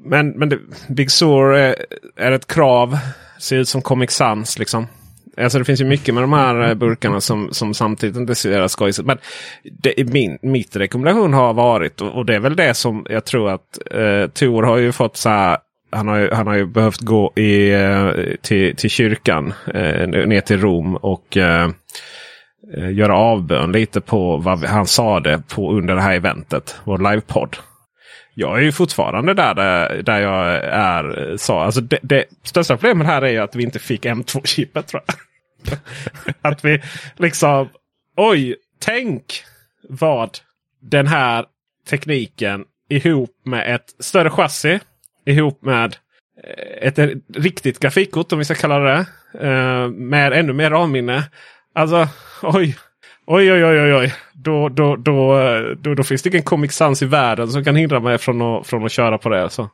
men 0.04 0.30
men 0.30 0.50
det, 0.50 0.60
Big 0.90 1.12
Sur 1.12 1.54
är, 1.54 1.76
är 2.16 2.32
ett 2.32 2.48
krav. 2.48 2.98
Ser 3.40 3.58
ut 3.58 3.70
som 3.70 3.82
Comic 3.82 4.12
Sans 4.12 4.60
liksom. 4.60 4.88
Alltså 5.38 5.60
det 5.60 5.66
finns 5.66 5.82
ju 5.82 5.86
mycket 5.86 6.14
med 6.14 6.24
de 6.24 6.34
här 6.34 6.70
eh, 6.70 6.74
burkarna 6.74 7.22
som, 7.22 7.54
som 7.54 7.74
samtidigt 7.74 8.16
inte 8.16 8.36
ser 8.36 8.68
skojigt 8.68 9.06
Men 9.06 9.18
det, 9.64 10.14
min, 10.14 10.38
mitt 10.42 10.76
rekommendation 10.76 11.34
har 11.34 11.54
varit, 11.54 12.02
och, 12.02 12.16
och 12.16 12.26
det 12.26 12.36
är 12.36 12.40
väl 12.40 12.56
det 12.56 12.74
som 12.74 13.06
jag 13.10 13.26
tror 13.26 13.50
att 13.50 13.80
eh, 13.92 14.28
Tor 14.28 14.64
har 14.64 14.78
ju 14.78 14.92
fått 14.92 15.18
så 15.18 15.30
här. 15.30 15.58
Han 15.94 16.08
har, 16.08 16.18
ju, 16.18 16.32
han 16.32 16.48
har 16.48 16.56
ju 16.56 16.66
behövt 16.66 17.02
gå 17.02 17.34
i, 17.36 17.72
eh, 17.72 18.10
till, 18.42 18.76
till 18.76 18.90
kyrkan 18.90 19.54
eh, 19.74 20.08
ner 20.08 20.42
till 20.42 20.62
Rom 20.62 20.96
och 20.96 21.38
eh, 21.38 21.70
eh, 22.78 22.92
göra 22.92 23.16
avbön 23.18 23.72
lite 23.72 24.02
på 24.02 24.38
vad 24.38 24.64
han 24.64 24.88
sa 24.88 25.20
det 25.20 25.42
på 25.56 25.74
under 25.74 25.96
det 25.96 26.02
här 26.02 26.16
eventet. 26.16 26.76
Vår 26.84 26.98
livepodd. 26.98 27.58
Jag 28.34 28.58
är 28.58 28.62
ju 28.62 28.72
fortfarande 28.72 29.34
där, 29.34 29.56
där, 30.04 30.20
jag 30.20 30.56
är. 30.66 31.38
Så, 31.38 31.60
alltså 31.60 31.82
det, 31.82 32.00
det 32.02 32.26
största 32.44 32.78
problemet 32.78 33.08
här 33.08 33.22
är 33.22 33.32
ju 33.32 33.38
att 33.38 33.56
vi 33.56 33.64
inte 33.64 33.80
fick 33.80 34.06
M2-chippet 34.06 34.88
tror 34.88 35.04
jag. 35.06 35.16
att 36.52 36.66
vi 36.66 36.82
liksom, 37.18 37.70
oj, 38.18 38.56
tänk 38.80 39.44
vad 39.90 40.38
den 40.82 41.08
här 41.08 41.46
tekniken 41.90 42.66
ihop 42.90 43.42
med 43.44 43.76
ett 43.76 43.96
större 44.00 44.30
chassi. 44.30 44.80
Ihop 45.26 45.62
med 45.62 45.96
eh, 46.44 46.88
ett, 46.88 47.00
riktigt 47.36 47.80
grafikkort 47.80 48.32
om 48.32 48.40
vi 48.40 48.46
ska 48.46 48.56
kalla 48.56 48.80
det. 48.80 49.06
Eh, 49.48 49.90
med 49.90 50.34
ännu 50.34 50.54
mer 50.54 50.70
ramminne. 50.70 51.24
Alltså, 51.74 52.08
oj. 52.42 52.78
Oj, 53.26 53.52
oj, 53.54 53.66
oj, 53.66 53.82
oj, 53.82 53.94
oj. 53.94 54.14
Då, 54.34 54.70
då, 54.70 54.96
då, 54.96 55.36
då, 55.80 55.96
då 55.96 56.04
finns 56.04 56.22
det 56.22 56.30
ingen 56.30 56.44
Comic 56.44 56.74
Sans 56.74 57.02
i 57.02 57.06
världen 57.06 57.48
som 57.48 57.64
kan 57.64 57.76
hindra 57.76 58.00
mig 58.00 58.18
från 58.18 58.42
att, 58.42 58.68
från 58.68 58.86
att 58.86 58.92
köra 58.92 59.18
på 59.18 59.30
det. 59.30 59.50
Så. 59.50 59.70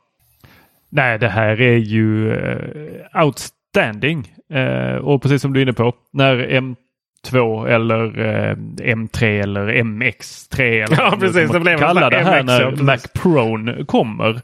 Nej, 0.90 1.18
det 1.18 1.28
här 1.28 1.60
är 1.60 1.76
ju 1.76 2.32
eh, 2.32 3.24
outstanding. 3.24 4.32
Eh, 4.52 4.96
och 4.96 5.22
precis 5.22 5.42
som 5.42 5.52
du 5.52 5.60
är 5.60 5.62
inne 5.62 5.72
på, 5.72 5.92
när 6.12 6.36
M2 6.36 7.66
eller 7.68 8.04
eh, 8.04 8.56
M3 8.94 9.42
eller 9.42 9.68
MX3 9.68 10.60
eller 10.60 10.96
Ja, 10.96 11.08
vad 11.10 11.20
precis. 11.20 11.50
Det 11.50 11.60
blev 11.60 11.78
kalla 11.78 12.10
det 12.10 12.18
här 12.18 12.42
MX, 12.42 12.52
ja, 12.52 12.58
när 12.58 12.70
precis. 12.70 12.86
Mac 12.86 13.22
Pro 13.22 13.84
kommer. 13.86 14.40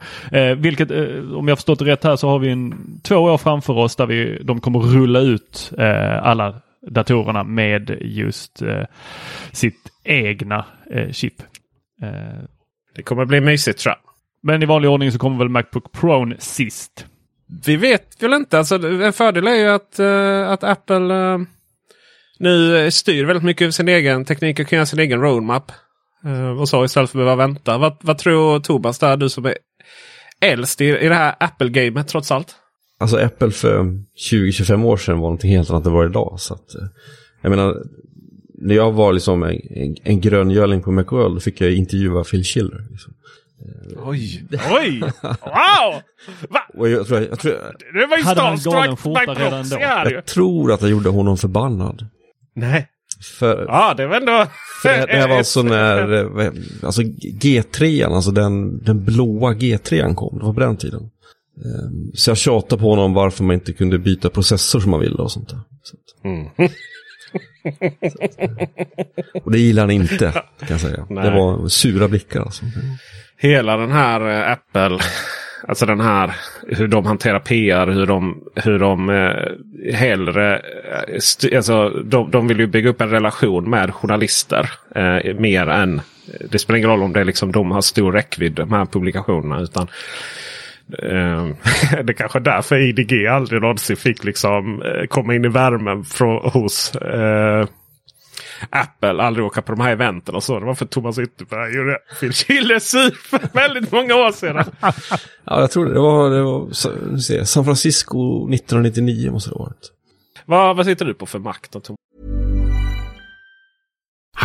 Vilket, 0.55 0.91
om 1.37 1.49
jag 1.49 1.59
förstått 1.59 1.79
det 1.79 1.85
rätt 1.85 2.05
här 2.05 2.17
så 2.17 2.29
har 2.29 2.39
vi 2.39 2.51
en, 2.51 2.75
två 3.03 3.17
år 3.17 3.39
framför 3.39 3.73
oss 3.79 3.97
där 3.97 4.07
vi, 4.07 4.39
de 4.43 4.61
kommer 4.61 4.79
rulla 4.79 5.21
ut 5.21 5.73
alla 6.23 6.55
datorerna 6.91 7.45
med 7.45 7.99
just 8.01 8.63
eh, 8.63 8.85
sitt 9.53 9.91
egna 10.05 10.67
eh, 10.91 11.11
chip. 11.11 11.35
Eh, 12.03 12.45
Det 12.97 13.03
kommer 13.03 13.25
bli 13.25 13.41
mysigt 13.41 13.79
tror 13.79 13.91
jag. 13.91 14.01
men 14.43 14.63
i 14.63 14.67
vanlig 14.67 14.91
ordning 14.91 15.13
så 15.13 15.19
kommer 15.19 15.39
väl 15.39 15.49
Macbook 15.49 15.93
Pro 15.93 16.35
sist. 16.39 17.07
Vi 17.67 17.77
vet 17.77 18.23
väl 18.23 18.35
inte. 18.35 18.59
Alltså, 18.59 18.75
en 18.89 19.13
fördel 19.13 19.47
är 19.47 19.55
ju 19.55 19.69
att, 19.69 19.99
eh, 19.99 20.51
att 20.51 20.65
Apple 20.65 21.15
eh, 21.15 21.39
nu 22.39 22.91
styr 22.91 23.25
väldigt 23.25 23.45
mycket 23.45 23.63
över 23.63 23.73
sin 23.73 23.89
egen 23.89 24.25
teknik 24.25 24.61
och 24.61 24.67
kan 24.69 24.77
göra 24.77 24.87
sin 24.87 24.99
egen 24.99 25.21
roadmap. 25.21 25.73
Eh, 26.25 26.61
och 26.61 26.69
så 26.69 26.85
istället 26.85 27.11
för 27.11 27.19
att 27.19 27.25
behöva 27.25 27.47
vänta. 27.47 27.79
Vad, 27.79 27.97
vad 28.01 28.19
tror 28.19 28.61
där? 28.99 29.17
Du 29.17 29.29
som 29.29 29.45
är 29.47 29.55
äldst 30.41 30.81
i, 30.81 30.85
i 30.85 31.09
det 31.09 31.15
här 31.15 31.35
Apple-gamet 31.41 32.09
trots 32.09 32.31
allt. 32.31 32.57
Alltså 33.05 33.19
Apple 33.19 33.51
för 33.51 33.79
20-25 34.33 34.85
år 34.85 34.97
sedan 34.97 35.19
var 35.19 35.23
någonting 35.23 35.51
helt 35.51 35.71
annat 35.71 35.87
än 35.87 35.93
vad 35.93 36.03
det 36.03 36.07
är 36.07 36.11
idag. 36.11 36.37
Så 36.39 36.55
att, 36.55 36.75
eh, 36.75 36.87
jag 37.43 37.51
menar, 37.51 37.77
när 38.55 38.75
jag 38.75 38.93
var 38.93 39.13
liksom 39.13 39.43
en, 39.43 39.61
en, 39.71 39.97
en 40.03 40.21
gröngöling 40.21 40.83
på 40.83 40.93
Macworld 40.93 41.43
fick 41.43 41.61
jag 41.61 41.73
intervjua 41.73 42.25
Phil 42.25 42.45
Schiller. 42.45 42.85
Liksom. 42.91 43.15
Oj! 44.05 44.45
Oj! 44.71 45.01
Wow! 45.23 46.03
Va? 46.49 46.61
Och 46.75 46.89
jag, 46.89 47.07
tror, 47.07 47.21
jag, 47.21 47.39
tror, 47.39 47.53
Det 48.01 48.07
var 48.07 48.17
ju 48.17 48.23
starstruck 48.25 50.13
jag 50.13 50.25
tror 50.25 50.73
att 50.73 50.83
jag 50.83 50.91
gjorde 50.91 51.09
honom 51.09 51.37
förbannad. 51.37 52.07
Nej. 52.55 52.89
För, 53.39 53.65
Ja, 53.69 53.95
det 53.97 54.07
var 54.07 54.17
ändå... 54.17 54.47
för 54.83 55.07
det, 55.07 55.27
var 55.29 55.37
alltså 55.37 55.63
när 55.63 56.13
eh, 56.41 56.53
alltså 56.83 57.03
G3, 57.03 58.07
alltså 58.15 58.31
den, 58.31 58.85
den 58.85 59.05
blåa 59.05 59.53
G3 59.53 60.15
kom. 60.15 60.39
Det 60.39 60.45
var 60.45 60.55
på 60.55 60.61
den 60.61 60.77
tiden. 60.77 61.11
Ehm, 61.57 62.11
Så 62.15 62.31
jag 62.31 62.39
tjatade 62.39 62.83
på 62.83 62.91
honom 62.91 63.15
varför 63.15 63.45
man 63.45 63.55
inte 63.55 63.73
kunde 63.73 63.99
byta 63.99 64.31
processor 64.31 64.81
som 64.81 64.91
man 64.91 65.01
ville 65.01 65.17
och 65.17 65.33
sånt 65.33 65.49
där. 65.49 65.61
Så 65.83 65.97
Mm. 66.25 66.47
och 69.45 69.53
det 69.53 69.59
gillar 69.59 69.83
han 69.83 69.91
inte, 69.91 70.33
kan 70.59 70.69
jag 70.69 70.81
säga. 70.81 71.07
Nej. 71.11 71.25
Det 71.25 71.31
var 71.31 71.69
sura 71.69 72.09
blickar 72.09 72.41
alltså. 72.41 72.65
Hela 73.37 73.77
den 73.77 73.91
här 73.93 74.21
eh, 74.31 74.53
Apple, 74.53 74.99
alltså 75.69 75.87
den 75.87 76.01
här 76.01 76.35
hur 76.69 76.89
de 76.89 77.07
hanterar 77.07 77.39
PR, 77.41 77.87
hur 77.87 78.07
de, 78.07 78.45
hur 78.55 78.79
de 78.79 79.11
eh, 79.11 79.95
hellre, 79.95 80.57
eh, 80.59 81.57
alltså 81.57 81.89
de, 81.89 82.31
de 82.31 82.49
vill 82.49 82.59
ju 82.61 82.67
bygga 82.67 82.91
upp 82.91 83.01
en 83.01 83.11
relation 83.11 83.71
med 83.71 83.95
journalister 83.95 84.71
eh, 84.95 85.35
mer 85.35 85.69
än, 85.69 86.01
det 86.51 86.59
spelar 86.59 86.79
ingen 86.79 86.91
roll 86.91 87.03
om 87.03 87.13
det 87.13 87.25
liksom 87.25 87.53
de 87.53 87.71
har 87.71 87.81
stor 87.81 88.13
räckvidd 88.13 88.53
de 88.53 88.73
här 88.73 88.87
publikationerna. 88.87 89.61
utan 89.61 89.89
det 90.89 92.13
är 92.13 92.13
kanske 92.13 92.39
är 92.39 92.41
därför 92.41 92.77
IDG 92.77 93.27
aldrig 93.27 93.63
någonsin 93.63 93.97
fick 93.97 94.25
liksom 94.25 94.83
eh, 94.83 95.07
komma 95.07 95.35
in 95.35 95.45
i 95.45 95.49
värmen 95.49 96.05
från, 96.05 96.51
hos 96.51 96.95
eh, 96.95 97.67
Apple 98.71 99.23
aldrig 99.23 99.47
åka 99.47 99.63
på 99.63 99.73
de 99.73 99.81
här 99.81 99.93
eventen 99.93 100.35
och 100.35 100.43
så. 100.43 100.61
Det 100.61 100.67
var 100.67 100.75
för 100.75 100.87
Thomas 100.87 101.19
Ytterberg 101.19 101.77
gjorde 101.77 101.99
Phil 102.21 102.33
Schiller 102.33 102.79
sur 102.79 103.11
för 103.11 103.41
väldigt 103.55 103.93
många 103.93 104.15
år 104.15 104.33
sedan. 104.33 104.65
Ja, 105.47 105.61
jag 105.61 105.71
tror 105.71 105.87
det. 105.87 105.93
Det 105.93 106.01
var, 106.01 106.31
det 106.31 106.43
var 106.43 106.69
jag, 107.37 107.49
San 107.49 107.65
Francisco 107.65 108.49
1999 108.55 109.31
måste 109.31 109.51
det 109.51 109.57
ha 109.57 109.65
varit. 109.65 109.91
vad, 110.47 110.77
vad 110.77 110.87
sitter 110.87 111.05
du 111.05 111.15
på 111.15 111.27
för 111.27 111.39
makt 111.39 111.73
då 111.73 111.81
Thomas? 111.81 111.99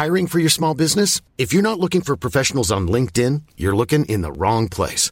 Hiring 0.04 0.28
for 0.28 0.40
your 0.40 0.50
small 0.50 0.76
business? 0.78 1.24
If 1.38 1.54
you're 1.54 1.62
not 1.62 1.80
looking 1.80 2.02
for 2.02 2.16
professionals 2.16 2.72
on 2.72 2.92
LinkedIn, 2.92 3.42
you're 3.58 3.76
looking 3.76 4.06
in 4.06 4.24
the 4.24 4.32
wrong 4.32 4.70
place. 4.70 5.12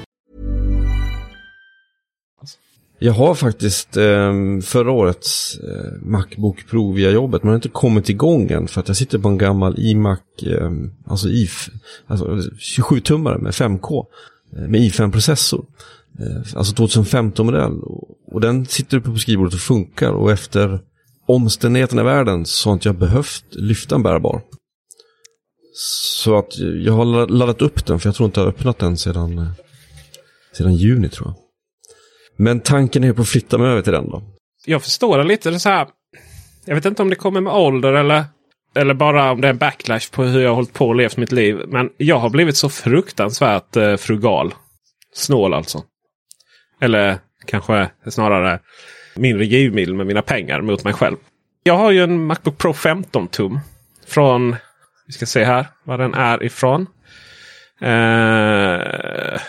Jag 3.03 3.13
har 3.13 3.35
faktiskt 3.35 3.97
eh, 3.97 4.33
förra 4.63 4.91
årets 4.91 5.59
eh, 5.59 6.01
Macbook 6.01 6.67
Pro 6.69 6.91
via 6.91 7.11
jobbet, 7.11 7.43
men 7.43 7.47
jag 7.47 7.53
har 7.53 7.57
inte 7.57 7.69
kommit 7.69 8.09
igång 8.09 8.51
än 8.51 8.67
för 8.67 8.81
att 8.81 8.87
jag 8.87 8.97
sitter 8.97 9.17
på 9.17 9.27
en 9.27 9.37
gammal 9.37 9.79
iMac, 9.79 10.19
ehm, 10.41 10.91
alltså 11.05 11.27
alltså 11.27 11.29
eh, 11.29 11.33
eh, 11.33 11.41
alltså, 12.07 12.27
if, 12.27 12.39
alltså 12.39 12.55
27-tummare 12.81 13.37
med 13.37 13.51
5K, 13.51 14.05
eh, 14.57 14.67
med 14.67 14.81
i5-processor. 14.81 15.65
Eh, 16.19 16.57
alltså 16.57 16.83
2015-modell. 16.83 17.79
Och, 17.81 18.33
och 18.33 18.41
den 18.41 18.65
sitter 18.65 18.97
uppe 18.97 19.09
på 19.09 19.17
skrivbordet 19.17 19.53
och 19.53 19.59
funkar 19.59 20.11
och 20.11 20.31
efter 20.31 20.79
omständigheterna 21.27 22.01
i 22.01 22.05
världen 22.05 22.45
så 22.45 22.69
har 22.69 22.73
inte 22.73 22.87
jag 22.87 22.97
behövt 22.97 23.45
lyfta 23.51 23.95
en 23.95 24.03
bärbar. 24.03 24.41
Så 25.73 26.37
att 26.37 26.57
jag 26.57 26.93
har 26.93 27.27
laddat 27.27 27.61
upp 27.61 27.85
den, 27.85 27.99
för 27.99 28.07
jag 28.07 28.15
tror 28.15 28.25
inte 28.25 28.39
jag 28.39 28.45
har 28.45 28.51
öppnat 28.51 28.79
den 28.79 28.97
sedan, 28.97 29.37
eh, 29.37 29.51
sedan 30.57 30.75
juni 30.75 31.09
tror 31.09 31.27
jag. 31.27 31.40
Men 32.41 32.59
tanken 32.59 33.03
är 33.03 33.13
på 33.13 33.21
att 33.21 33.29
flytta 33.29 33.57
mig 33.57 33.67
över 33.67 33.81
till 33.81 33.93
den 33.93 34.09
då. 34.09 34.23
Jag 34.65 34.83
förstår 34.83 35.17
det 35.17 35.23
lite 35.23 35.59
så 35.59 35.69
här. 35.69 35.87
Jag 36.65 36.75
vet 36.75 36.85
inte 36.85 37.01
om 37.01 37.09
det 37.09 37.15
kommer 37.15 37.41
med 37.41 37.53
ålder 37.53 37.93
eller, 37.93 38.23
eller 38.75 38.93
bara 38.93 39.31
om 39.31 39.41
det 39.41 39.47
är 39.47 39.49
en 39.49 39.57
backlash 39.57 40.11
på 40.11 40.23
hur 40.23 40.41
jag 40.41 40.49
har 40.49 40.55
hållit 40.55 40.73
på 40.73 40.87
och 40.87 40.95
levt 40.95 41.17
mitt 41.17 41.31
liv. 41.31 41.61
Men 41.67 41.89
jag 41.97 42.19
har 42.19 42.29
blivit 42.29 42.57
så 42.57 42.69
fruktansvärt 42.69 43.75
eh, 43.75 43.97
frugal. 43.97 44.53
Snål 45.13 45.53
alltså. 45.53 45.83
Eller 46.81 47.19
kanske 47.45 47.89
snarare 48.07 48.59
mindre 49.15 49.45
givmild 49.45 49.95
med 49.95 50.07
mina 50.07 50.21
pengar 50.21 50.61
mot 50.61 50.83
mig 50.83 50.93
själv. 50.93 51.17
Jag 51.63 51.77
har 51.77 51.91
ju 51.91 52.03
en 52.03 52.25
Macbook 52.25 52.57
Pro 52.57 52.73
15 52.73 53.27
tum. 53.27 53.59
Från, 54.07 54.55
vi 55.07 55.13
ska 55.13 55.25
se 55.25 55.43
här 55.43 55.65
var 55.83 55.97
den 55.97 56.13
är 56.13 56.43
ifrån. 56.43 56.87
Eh, 57.81 59.41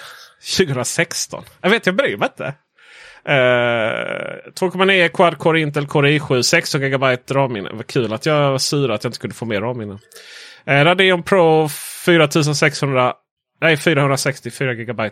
2016. 0.57 1.45
Jag 1.61 1.71
vet, 1.71 1.87
jag 1.87 1.97
bryr 1.97 2.17
mig 2.17 2.29
inte. 2.33 2.55
Eh, 3.25 4.53
2,9 4.55 5.09
Quad 5.09 5.39
Core 5.39 5.61
Intel 5.61 5.87
Core 5.87 6.11
i7 6.11 6.43
16 6.43 6.81
GB 6.81 7.17
RAM-minne. 7.31 7.71
Vad 7.73 7.87
kul 7.87 8.13
att 8.13 8.27
jag 8.27 8.51
var 8.51 8.59
sur 8.59 8.91
att 8.91 9.05
jag 9.05 9.09
inte 9.09 9.21
kunde 9.21 9.37
få 9.37 9.45
mer 9.45 9.61
RAM-minne. 9.61 9.99
Eh, 10.65 10.85
Radeon 10.85 11.23
Pro 11.23 11.69
4600. 12.05 13.15
Nej 13.61 13.77
464 13.77 14.75
GB. 14.75 15.11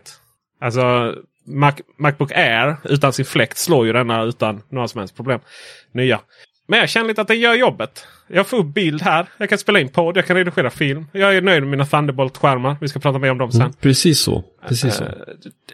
Alltså 0.61 1.15
Mac, 1.47 1.73
Macbook 1.99 2.33
Air 2.33 2.77
utan 2.85 3.13
sin 3.13 3.25
fläkt 3.25 3.59
slår 3.59 3.87
ju 3.87 3.93
denna 3.93 4.23
utan 4.23 4.63
några 4.69 4.89
som 4.89 4.99
helst 4.99 5.17
problem. 5.17 5.41
Nya. 5.93 6.21
Men 6.69 6.79
jag 6.79 6.89
känner 6.89 7.09
lite 7.09 7.21
att 7.21 7.29
det 7.29 7.35
gör 7.35 7.55
jobbet. 7.55 8.07
Jag 8.29 8.47
får 8.47 8.57
upp 8.57 8.75
bild 8.75 9.03
här. 9.03 9.27
Jag 9.39 9.49
kan 9.49 9.59
spela 9.59 9.81
in 9.81 9.89
podd. 9.89 10.17
Jag 10.17 10.27
kan 10.27 10.37
redigera 10.37 10.71
film. 10.71 11.07
Jag 11.13 11.37
är 11.37 11.43
nöjd 11.43 11.63
med 11.63 11.71
mina 11.71 11.85
Thunderbolt-skärmar. 11.85 12.77
Vi 12.81 12.89
ska 12.89 12.99
prata 12.99 13.19
mer 13.19 13.31
om 13.31 13.39
dem 13.39 13.53
sen. 13.53 13.61
Mm, 13.61 13.73
precis 13.81 14.21
så. 14.21 14.45
Precis 14.69 14.95
så. 14.95 15.05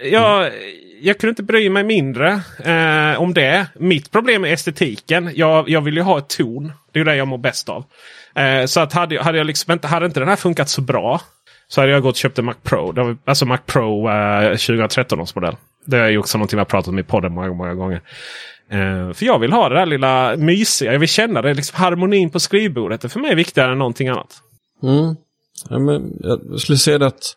Jag, 0.02 0.50
jag 1.00 1.18
kunde 1.18 1.30
inte 1.30 1.42
bry 1.42 1.70
mig 1.70 1.84
mindre 1.84 2.40
eh, 2.64 3.20
om 3.20 3.34
det. 3.34 3.66
Mitt 3.74 4.10
problem 4.10 4.44
är 4.44 4.52
estetiken. 4.52 5.30
Jag, 5.34 5.68
jag 5.68 5.80
vill 5.80 5.96
ju 5.96 6.02
ha 6.02 6.18
ett 6.18 6.28
ton. 6.28 6.72
Det 6.92 7.00
är 7.00 7.04
det 7.04 7.16
jag 7.16 7.28
mår 7.28 7.38
bäst 7.38 7.68
av. 7.68 7.84
Eh, 8.34 8.66
så 8.66 8.80
att 8.80 8.92
hade, 8.92 9.22
hade, 9.22 9.38
jag 9.38 9.46
liksom 9.46 9.72
inte, 9.72 9.88
hade 9.88 10.06
inte 10.06 10.20
den 10.20 10.28
här 10.28 10.36
funkat 10.36 10.68
så 10.68 10.80
bra. 10.80 11.20
Så 11.68 11.80
hade 11.80 11.92
jag 11.92 12.02
gått 12.02 12.14
och 12.14 12.16
köpt 12.16 12.38
en 12.38 12.44
Mac 12.44 12.54
Pro. 12.62 13.16
Alltså 13.24 13.46
Mac 13.46 13.58
Pro 13.66 14.10
eh, 14.10 14.50
2013 14.50 15.20
års 15.20 15.34
modell. 15.34 15.56
Det 15.84 15.98
är 15.98 16.08
ju 16.08 16.18
också 16.18 16.38
någonting 16.38 16.58
jag 16.58 16.68
pratat 16.68 16.88
om 16.88 16.98
i 16.98 17.02
podden 17.02 17.32
många, 17.32 17.52
många 17.52 17.74
gånger. 17.74 18.00
Eh, 18.70 19.12
för 19.12 19.24
jag 19.24 19.38
vill 19.38 19.52
ha 19.52 19.68
det 19.68 19.74
där 19.74 19.86
lilla 19.86 20.36
mysiga. 20.36 20.92
Jag 20.92 20.98
vill 20.98 21.08
känna 21.08 21.42
det. 21.42 21.54
Liksom 21.54 21.78
harmonin 21.78 22.30
på 22.30 22.40
skrivbordet 22.40 23.04
är 23.04 23.08
för 23.08 23.20
mig 23.20 23.34
viktigare 23.34 23.72
än 23.72 23.78
någonting 23.78 24.08
annat. 24.08 24.42
Mm. 24.82 25.16
Ja, 25.68 25.78
men 25.78 26.12
jag 26.20 26.60
skulle 26.60 26.78
säga 26.78 27.06
att 27.06 27.36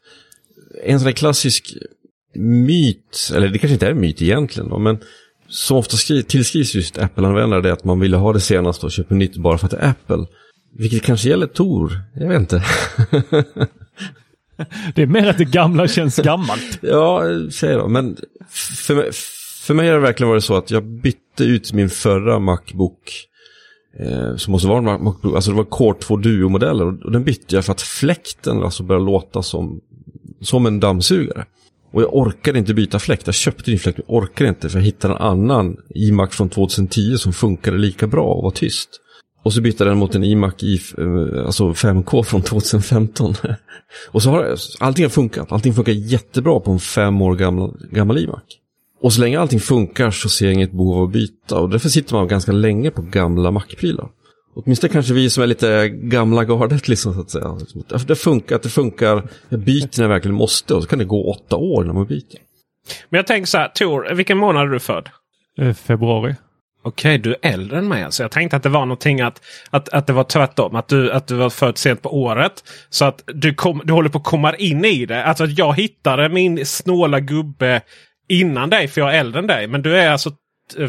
en 0.84 1.00
sån 1.00 1.06
här 1.06 1.14
klassisk 1.14 1.74
myt, 2.36 3.32
eller 3.36 3.48
det 3.48 3.60
kanske 3.60 3.74
inte 3.74 3.88
är 3.88 3.92
en 3.92 4.00
myt 4.00 4.22
egentligen 4.22 4.70
då, 4.70 4.80
men 4.80 4.98
som 5.48 5.78
ofta 5.78 5.98
skri- 5.98 6.24
tillskrivs 6.24 6.76
just 6.76 6.98
Apple-användare 6.98 7.62
det 7.62 7.70
är 7.70 7.74
att 7.74 7.84
man 7.84 8.00
ville 8.00 8.18
ha 8.18 8.34
det 8.34 8.40
senaste 8.40 8.86
och 8.86 8.92
köpa 8.92 9.16
nytt 9.16 9.38
bara 9.38 9.58
för 9.58 9.66
att 9.66 9.72
det 9.72 9.78
är 9.78 9.90
Apple. 9.90 10.26
Vilket 10.78 11.04
kanske 11.04 11.30
gäller 11.30 11.48
Tor, 11.48 12.00
jag 12.16 12.30
vet 12.30 12.40
inte. 12.40 12.64
Det 14.96 15.02
är 15.02 15.08
mer 15.08 15.28
att 15.30 15.38
det 15.38 15.46
gamla 15.46 15.88
känns 15.88 16.18
gammalt. 16.18 16.80
ja, 16.82 17.24
säg 17.52 17.76
då, 17.76 17.88
men 17.88 18.18
för 18.88 18.96
mig, 18.96 19.10
för 19.62 19.74
mig 19.74 19.88
har 19.88 19.94
det 19.96 20.02
verkligen 20.02 20.30
varit 20.30 20.44
så 20.44 20.56
att 20.58 20.72
jag 20.72 20.84
bytte 20.86 21.44
ut 21.44 21.74
min 21.74 21.90
förra 21.90 22.40
Macbook 22.40 23.26
eh, 24.00 24.36
som 24.36 24.52
måste 24.52 24.68
vara 24.68 24.78
en 24.78 24.86
Mac- 24.86 25.00
Macbook, 25.04 25.36
alltså 25.36 25.52
det 25.52 25.58
var 25.58 25.64
Core 25.64 25.98
2 26.00 26.16
Duo-modeller 26.18 26.86
och 26.86 27.02
och 27.06 27.12
den 27.12 27.24
bytte 27.24 27.56
jag 27.56 27.66
för 27.66 27.72
att 27.72 27.82
fläkten 27.82 28.64
alltså 28.64 28.84
började 28.84 29.06
låta 29.06 29.42
som, 29.44 29.82
som 30.42 30.66
en 30.66 30.80
dammsugare. 30.80 31.46
Och 31.92 32.02
jag 32.02 32.16
orkade 32.16 32.60
inte 32.60 32.74
byta 32.74 33.00
fläkt, 33.00 33.28
jag 33.28 33.36
köpte 33.36 33.72
din 33.72 33.80
fläkt, 33.80 33.98
men 33.98 34.06
jag 34.08 34.24
orkade 34.24 34.50
inte 34.50 34.70
för 34.70 34.80
jag 34.80 34.86
hittade 34.86 35.14
en 35.14 35.22
annan 35.22 35.78
iMac 35.96 36.36
från 36.36 36.50
2010 36.50 37.18
som 37.18 37.34
funkade 37.34 37.78
lika 37.78 38.08
bra 38.08 38.26
och 38.26 38.44
var 38.44 38.52
tyst. 38.52 38.90
Och 39.44 39.54
så 39.54 39.62
bytte 39.62 39.84
den 39.84 39.98
mot 39.98 40.16
en 40.16 40.24
iMac 40.24 40.64
i 40.64 40.80
eh, 40.98 41.46
alltså 41.46 41.70
5K 41.70 42.24
från 42.24 42.42
2015. 42.42 43.34
och 44.12 44.24
så 44.24 44.30
har 44.30 44.56
allting 44.80 45.06
har 45.06 45.10
funkat. 45.10 45.52
Allting 45.52 45.74
funkar 45.74 45.92
jättebra 45.92 46.60
på 46.60 46.72
en 46.72 46.80
fem 46.80 47.22
år 47.22 47.36
gammal, 47.36 47.78
gammal 47.92 48.18
iMac. 48.18 48.44
Och 49.02 49.14
så 49.14 49.22
länge 49.22 49.40
allting 49.40 49.60
funkar 49.60 50.12
så 50.12 50.30
ser 50.30 50.46
jag 50.46 50.54
inget 50.54 50.72
behov 50.72 50.98
av 50.98 51.04
att 51.04 51.12
byta. 51.14 51.60
Och 51.60 51.70
därför 51.70 51.90
sitter 51.90 52.16
man 52.16 52.28
ganska 52.28 52.52
länge 52.52 52.92
på 52.92 53.02
gamla 53.02 53.52
Mac-prylar. 53.52 54.10
Åtminstone 54.56 54.94
kanske 54.94 55.14
vi 55.14 55.30
som 55.30 55.44
är 55.44 55.48
lite 55.48 55.90
gamla 55.90 56.44
gardet 56.44 56.88
liksom 56.88 57.14
så 57.14 57.22
att 57.22 57.30
säga. 57.30 57.58
Det 58.08 58.16
funkar, 58.16 58.60
det 58.64 58.70
funkar. 58.70 59.24
Jag 59.50 59.60
byter 59.60 59.98
när 59.98 60.04
jag 60.04 60.10
verkligen 60.10 60.36
måste 60.36 60.74
och 60.74 60.84
så 60.84 60.90
kan 60.90 61.00
det 61.00 61.06
gå 61.06 61.32
åtta 61.32 61.56
år 61.56 61.84
när 61.84 61.94
man 61.94 62.06
byter. 62.06 62.40
Men 63.10 63.18
jag 63.18 63.28
tänker 63.28 63.48
så 63.48 63.58
här, 63.58 63.68
Tor, 63.68 64.14
vilken 64.14 64.38
månad 64.38 64.68
är 64.68 64.72
du 64.72 64.80
född? 64.80 65.10
Eh, 65.58 65.74
februari. 65.74 66.36
Okej, 66.84 67.18
du 67.18 67.32
är 67.32 67.38
äldre 67.42 67.78
än 67.78 67.88
mig. 67.88 68.04
Alltså 68.04 68.24
jag 68.24 68.32
tänkte 68.32 68.58
att 68.58 68.64
det 68.64 68.70
var 68.70 68.80
någonting 68.80 69.22
att, 69.22 69.42
att, 69.70 69.90
att 69.90 70.08
det 70.08 70.14
var 70.14 70.24
tvärtom. 70.24 70.76
Att 70.76 70.88
du, 70.88 71.12
att 71.12 71.28
du 71.28 71.36
var 71.36 71.50
född 71.50 71.78
sent 71.78 72.02
på 72.02 72.22
året. 72.22 72.64
Så 72.90 73.06
att 73.06 73.24
du, 73.26 73.54
kom, 73.54 73.82
du 73.84 73.94
håller 73.94 74.10
på 74.10 74.18
att 74.18 74.24
komma 74.24 74.56
in 74.56 74.86
i 74.86 75.06
det. 75.06 75.24
Alltså 75.24 75.44
att 75.44 75.58
jag 75.58 75.74
hittade 75.74 76.30
min 76.30 76.66
snåla 76.66 77.20
gubbe 77.20 77.82
innan 78.30 78.70
dig 78.70 78.88
för 78.88 79.02
jag 79.02 79.16
är 79.16 79.20
äldre 79.20 79.40
än 79.40 79.48
dig. 79.48 79.68
Men 79.68 79.82
du 79.82 79.98
är 79.98 80.12
alltså 80.12 80.32
du 80.78 80.84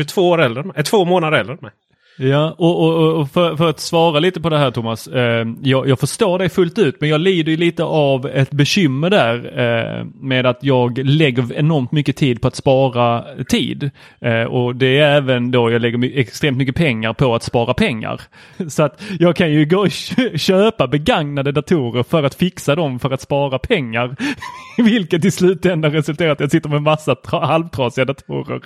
är 0.00 0.04
två 0.04 0.28
år 0.28 0.42
äldre 0.42 0.62
mig. 0.62 0.84
Två 0.84 1.04
månader 1.04 1.38
äldre 1.38 1.52
än 1.54 1.58
mig. 1.62 1.72
Ja, 2.20 2.54
och, 2.58 2.84
och, 2.84 3.20
och 3.20 3.30
för, 3.30 3.56
för, 3.56 3.70
att 3.70 3.80
svara 3.80 4.20
lite 4.20 4.40
på 4.40 4.48
det 4.48 4.58
här 4.58 4.70
Thomas. 4.70 5.06
Eh, 5.06 5.46
jag, 5.62 5.88
jag, 5.88 6.00
förstår 6.00 6.38
dig 6.38 6.48
fullt 6.48 6.78
ut 6.78 7.00
men 7.00 7.10
jag 7.10 7.20
lider 7.20 7.50
ju 7.50 7.56
lite 7.56 7.84
av 7.84 8.26
ett 8.26 8.50
bekymmer 8.50 9.10
där 9.10 9.58
eh, 9.58 10.04
med 10.20 10.46
att 10.46 10.58
jag 10.60 10.98
lägger 10.98 11.52
enormt 11.52 11.92
mycket 11.92 12.16
tid 12.16 12.40
på 12.40 12.48
att 12.48 12.56
spara 12.56 13.24
tid. 13.48 13.90
Eh, 14.20 14.42
och 14.42 14.76
det 14.76 14.98
är 14.98 15.16
även 15.16 15.50
då 15.50 15.70
jag 15.70 15.82
lägger 15.82 16.18
extremt 16.18 16.58
mycket 16.58 16.76
pengar 16.76 17.12
på 17.12 17.34
att 17.34 17.42
spara 17.42 17.74
pengar. 17.74 18.20
Så 18.68 18.82
att 18.82 19.02
jag 19.18 19.36
kan 19.36 19.52
ju 19.52 19.64
gå 19.64 19.78
och 19.78 19.90
köpa 20.38 20.86
begagnade 20.86 21.52
datorer 21.52 22.02
för 22.02 22.22
att 22.22 22.34
fixa 22.34 22.74
dem 22.74 22.98
för 22.98 23.10
att 23.10 23.20
spara 23.20 23.58
pengar. 23.58 24.16
Vilket 24.78 25.24
i 25.24 25.30
slutändan 25.30 25.92
resulterar 25.92 26.28
i 26.28 26.32
att 26.32 26.40
jag 26.40 26.50
sitter 26.50 26.68
med 26.68 26.82
massa 26.82 27.16
halvtrasiga 27.24 28.04
datorer. 28.04 28.60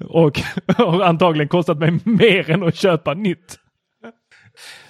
Och 0.00 0.40
har 0.76 1.02
antagligen 1.02 1.48
kostat 1.48 1.78
mig 1.78 1.98
mer 2.04 2.50
än 2.50 2.69
att 2.70 2.76
köpa 2.76 3.14
nytt. 3.14 3.56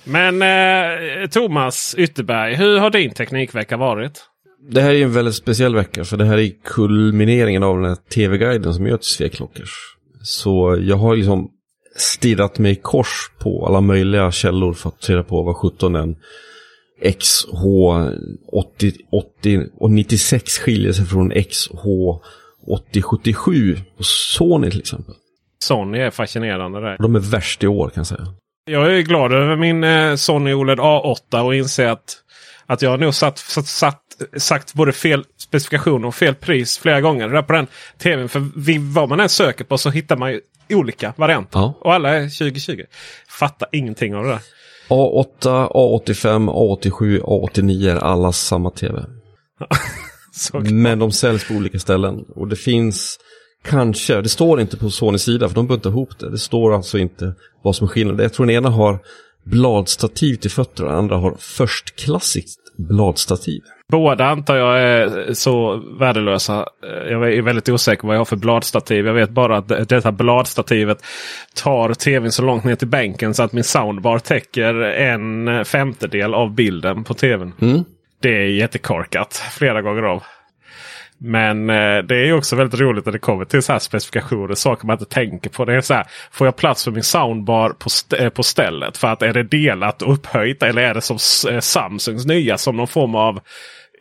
Men 0.05 0.43
eh, 0.43 1.29
Thomas 1.29 1.95
Ytterberg, 1.99 2.55
hur 2.55 2.79
har 2.79 2.91
din 2.91 3.11
teknikvecka 3.11 3.77
varit? 3.77 4.27
Det 4.71 4.83
här 4.83 4.95
är 4.95 5.03
en 5.03 5.13
väldigt 5.13 5.35
speciell 5.35 5.75
vecka 5.75 6.05
för 6.05 6.17
det 6.17 6.25
här 6.25 6.39
är 6.39 6.53
kulmineringen 6.65 7.63
av 7.63 7.77
den 7.77 7.85
här 7.85 7.97
tv-guiden 8.15 8.75
som 8.75 8.87
gör 8.87 8.97
till 8.97 9.07
Sveklockers. 9.07 9.71
Så 10.23 10.79
jag 10.83 10.97
har 10.97 11.17
liksom 11.17 11.51
stirrat 11.97 12.59
mig 12.59 12.73
i 12.73 12.77
kors 12.77 13.31
på 13.39 13.67
alla 13.67 13.81
möjliga 13.81 14.33
källor 14.33 14.73
för 14.73 14.89
att 14.89 15.01
ta 15.01 15.13
reda 15.13 15.23
på 15.23 15.43
vad 15.43 15.57
17 15.57 15.95
en 15.95 16.17
XH 17.19 17.65
80, 18.53 18.93
80 19.13 19.67
och 19.77 19.91
96 19.91 20.59
skiljer 20.59 20.93
sig 20.93 21.07
från 21.07 21.31
XH 21.31 21.87
8077 22.67 23.77
på 23.97 24.03
Sony 24.03 24.71
till 24.71 24.81
exempel. 24.81 25.15
Sony 25.65 25.99
är 25.99 26.11
fascinerande 26.11 26.81
där. 26.81 26.97
De 26.99 27.17
är 27.17 27.21
värst 27.21 27.65
i 27.65 27.67
år 27.67 27.89
kan 27.89 28.01
jag 28.01 28.07
säga. 28.07 28.27
Jag 28.65 28.95
är 28.95 29.01
glad 29.01 29.33
över 29.33 29.57
min 29.57 29.85
eh, 29.85 30.15
Sony 30.15 30.53
OLED 30.53 30.79
A8 30.79 31.41
och 31.41 31.55
inser 31.55 31.87
att, 31.87 32.17
att 32.67 32.83
jag 32.83 32.91
har 32.91 32.99
nog 32.99 33.15
satt, 33.15 33.39
satt, 33.39 33.67
satt, 33.67 34.03
sagt 34.37 34.75
både 34.75 34.93
fel 34.93 35.25
specifikation 35.37 36.05
och 36.05 36.15
fel 36.15 36.35
pris 36.35 36.79
flera 36.79 37.01
gånger 37.01 37.29
där 37.29 37.43
på 37.43 37.53
den 37.53 37.67
tvn. 37.99 38.29
För 38.29 38.47
vi, 38.57 38.79
vad 38.79 39.09
man 39.09 39.21
än 39.21 39.29
söker 39.29 39.65
på 39.65 39.79
så 39.79 39.91
hittar 39.91 40.17
man 40.17 40.33
ju 40.33 40.41
olika 40.71 41.15
varianter. 41.17 41.59
Ja. 41.59 41.75
Och 41.81 41.95
alla 41.95 42.11
är 42.11 42.23
2020. 42.23 42.83
Fattar 43.29 43.69
ingenting 43.73 44.15
av 44.15 44.25
det 44.25 44.31
där. 44.31 44.41
A8, 44.89 45.69
A85, 45.71 46.51
A87, 46.51 47.21
A89 47.21 47.91
är 47.91 47.97
alla 47.97 48.33
samma 48.33 48.71
tv. 48.71 49.05
Men 50.53 50.99
de 50.99 51.13
säljs 51.13 51.49
på 51.49 51.55
olika 51.55 51.79
ställen. 51.79 52.25
Och 52.35 52.49
det 52.49 52.57
finns 52.57 53.19
kanske, 53.65 54.21
det 54.21 54.29
står 54.29 54.61
inte 54.61 54.77
på 54.77 54.91
Sonys 54.91 55.23
sida 55.23 55.49
för 55.49 55.55
de 55.55 55.67
buntar 55.67 55.91
ihop 55.91 56.19
det. 56.19 56.31
Det 56.31 56.39
står 56.39 56.75
alltså 56.75 56.99
inte 56.99 57.35
vad 57.63 57.77
som 57.77 57.85
är 57.85 57.89
skillnaden. 57.89 58.23
Jag 58.23 58.33
tror 58.33 58.47
den 58.47 58.57
ena 58.57 58.71
har 58.71 58.99
bladstativ 59.45 60.37
till 60.37 60.51
fötter 60.51 60.85
och 60.85 60.91
den 60.91 60.99
andra 60.99 61.17
har 61.17 61.35
förstklassigt 61.39 62.51
bladstativ. 62.77 63.63
Båda 63.89 64.27
antar 64.27 64.57
jag 64.57 64.81
är 64.83 65.35
så 65.35 65.77
värdelösa. 65.99 66.67
Jag 66.83 67.35
är 67.35 67.43
väldigt 67.43 67.69
osäker 67.69 68.07
vad 68.07 68.17
jag 68.17 68.21
har 68.21 68.25
för 68.25 68.37
bladstativ. 68.37 69.07
Jag 69.07 69.15
vet 69.15 69.31
bara 69.31 69.57
att 69.57 69.69
detta 69.69 70.13
bladstativet 70.13 70.99
tar 71.55 71.95
tvn 71.95 72.33
så 72.33 72.43
långt 72.43 72.65
ner 72.65 72.75
till 72.75 72.89
bänken 72.89 73.35
så 73.35 73.43
att 73.43 73.53
min 73.53 73.65
soundbar 73.65 74.19
täcker 74.19 74.75
en 74.83 75.65
femtedel 75.65 76.35
av 76.35 76.55
bilden 76.55 77.05
på 77.05 77.15
tvn. 77.15 77.53
Mm. 77.61 77.85
Det 78.23 78.37
är 78.37 78.49
jättekorkat 78.49 79.35
flera 79.53 79.83
gånger 79.83 80.03
av. 80.03 80.23
Men 81.23 81.71
eh, 81.71 81.99
det 81.99 82.29
är 82.29 82.33
också 82.33 82.57
väldigt 82.57 82.81
roligt 82.81 83.07
när 83.07 83.13
det 83.13 83.19
kommer 83.19 83.45
till 83.45 83.63
så 83.63 83.73
här 83.73 83.79
specifikationer. 83.79 84.55
Saker 84.55 84.87
man 84.87 84.95
inte 84.95 85.15
tänker 85.15 85.51
på. 85.51 85.65
Det 85.65 85.75
är 85.75 85.81
så 85.81 85.95
här, 85.95 86.07
Får 86.31 86.47
jag 86.47 86.57
plats 86.57 86.85
för 86.85 86.91
min 86.91 87.03
soundbar 87.03 87.71
på, 87.71 87.87
st 87.87 88.17
eh, 88.17 88.29
på 88.29 88.43
stället? 88.43 88.97
För 88.97 89.09
att 89.09 89.23
är 89.23 89.33
det 89.33 89.43
delat 89.43 90.03
och 90.03 90.13
upphöjt 90.13 90.63
eller 90.63 90.83
är 90.83 90.95
det 90.95 91.01
som 91.01 91.19
eh, 91.53 91.61
Samsungs 91.61 92.27
nya 92.27 92.59
som 92.59 92.77
någon 92.77 92.87
form 92.87 93.15
av 93.15 93.41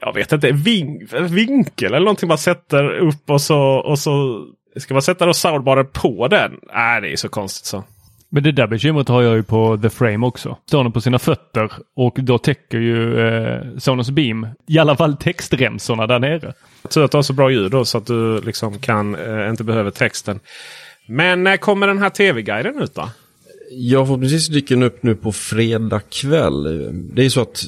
jag 0.02 0.14
vet 0.14 0.32
inte, 0.32 0.52
vin 0.52 1.08
vinkel 1.30 1.94
eller 1.94 2.06
någonting 2.06 2.28
man 2.28 2.38
sätter 2.38 2.98
upp 2.98 3.30
och 3.30 3.42
så, 3.42 3.60
och 3.62 4.00
så 4.00 4.46
ska 4.78 4.94
man 4.94 5.02
sätta 5.02 5.26
då 5.26 5.34
soundbaren 5.34 5.88
på 5.94 6.28
den. 6.28 6.52
Nej, 6.74 7.02
det 7.02 7.12
är 7.12 7.16
så 7.16 7.30
konstigt 7.30 7.66
så. 7.66 7.84
Men 8.32 8.44
det 8.44 8.52
där 8.52 8.68
bekymret 8.68 9.08
har 9.08 9.22
jag 9.22 9.36
ju 9.36 9.44
på 9.44 9.78
The 9.82 9.90
Frame 9.90 10.26
också. 10.28 10.58
Står 10.68 10.84
den 10.84 10.92
på 10.92 11.02
sina 11.02 11.20
fötter 11.20 11.72
och 11.96 12.18
då 12.22 12.38
täcker 12.38 12.78
ju 12.78 13.20
eh, 13.20 13.62
Sonos 13.78 14.10
Beam 14.10 14.48
i 14.68 14.80
alla 14.80 14.96
fall 14.96 15.18
textremsorna 15.18 16.08
där 16.08 16.20
nere. 16.20 16.54
Tur 16.90 17.04
att 17.04 17.12
du 17.12 17.18
har 17.18 17.22
så 17.22 17.34
bra 17.34 17.52
ljud 17.52 17.72
då 17.72 17.86
så 17.86 17.98
att 17.98 18.06
du 18.06 18.42
liksom 18.42 18.80
kan 18.80 19.16
eh, 19.16 19.50
inte 19.50 19.64
behöver 19.64 19.92
texten. 19.92 20.40
Men 21.08 21.44
när 21.44 21.58
kommer 21.58 21.88
den 21.88 21.98
här 21.98 22.10
tv-guiden 22.10 22.82
ut 22.82 22.96
då? 22.96 23.10
Ja, 23.72 24.06
förhoppningsvis 24.06 24.48
dyker 24.48 24.76
den 24.76 24.84
upp 24.84 25.04
nu 25.04 25.16
på 25.16 25.32
fredag 25.32 26.02
kväll. 26.10 26.64
Det 27.14 27.26
är 27.26 27.30
så 27.30 27.42
att 27.42 27.64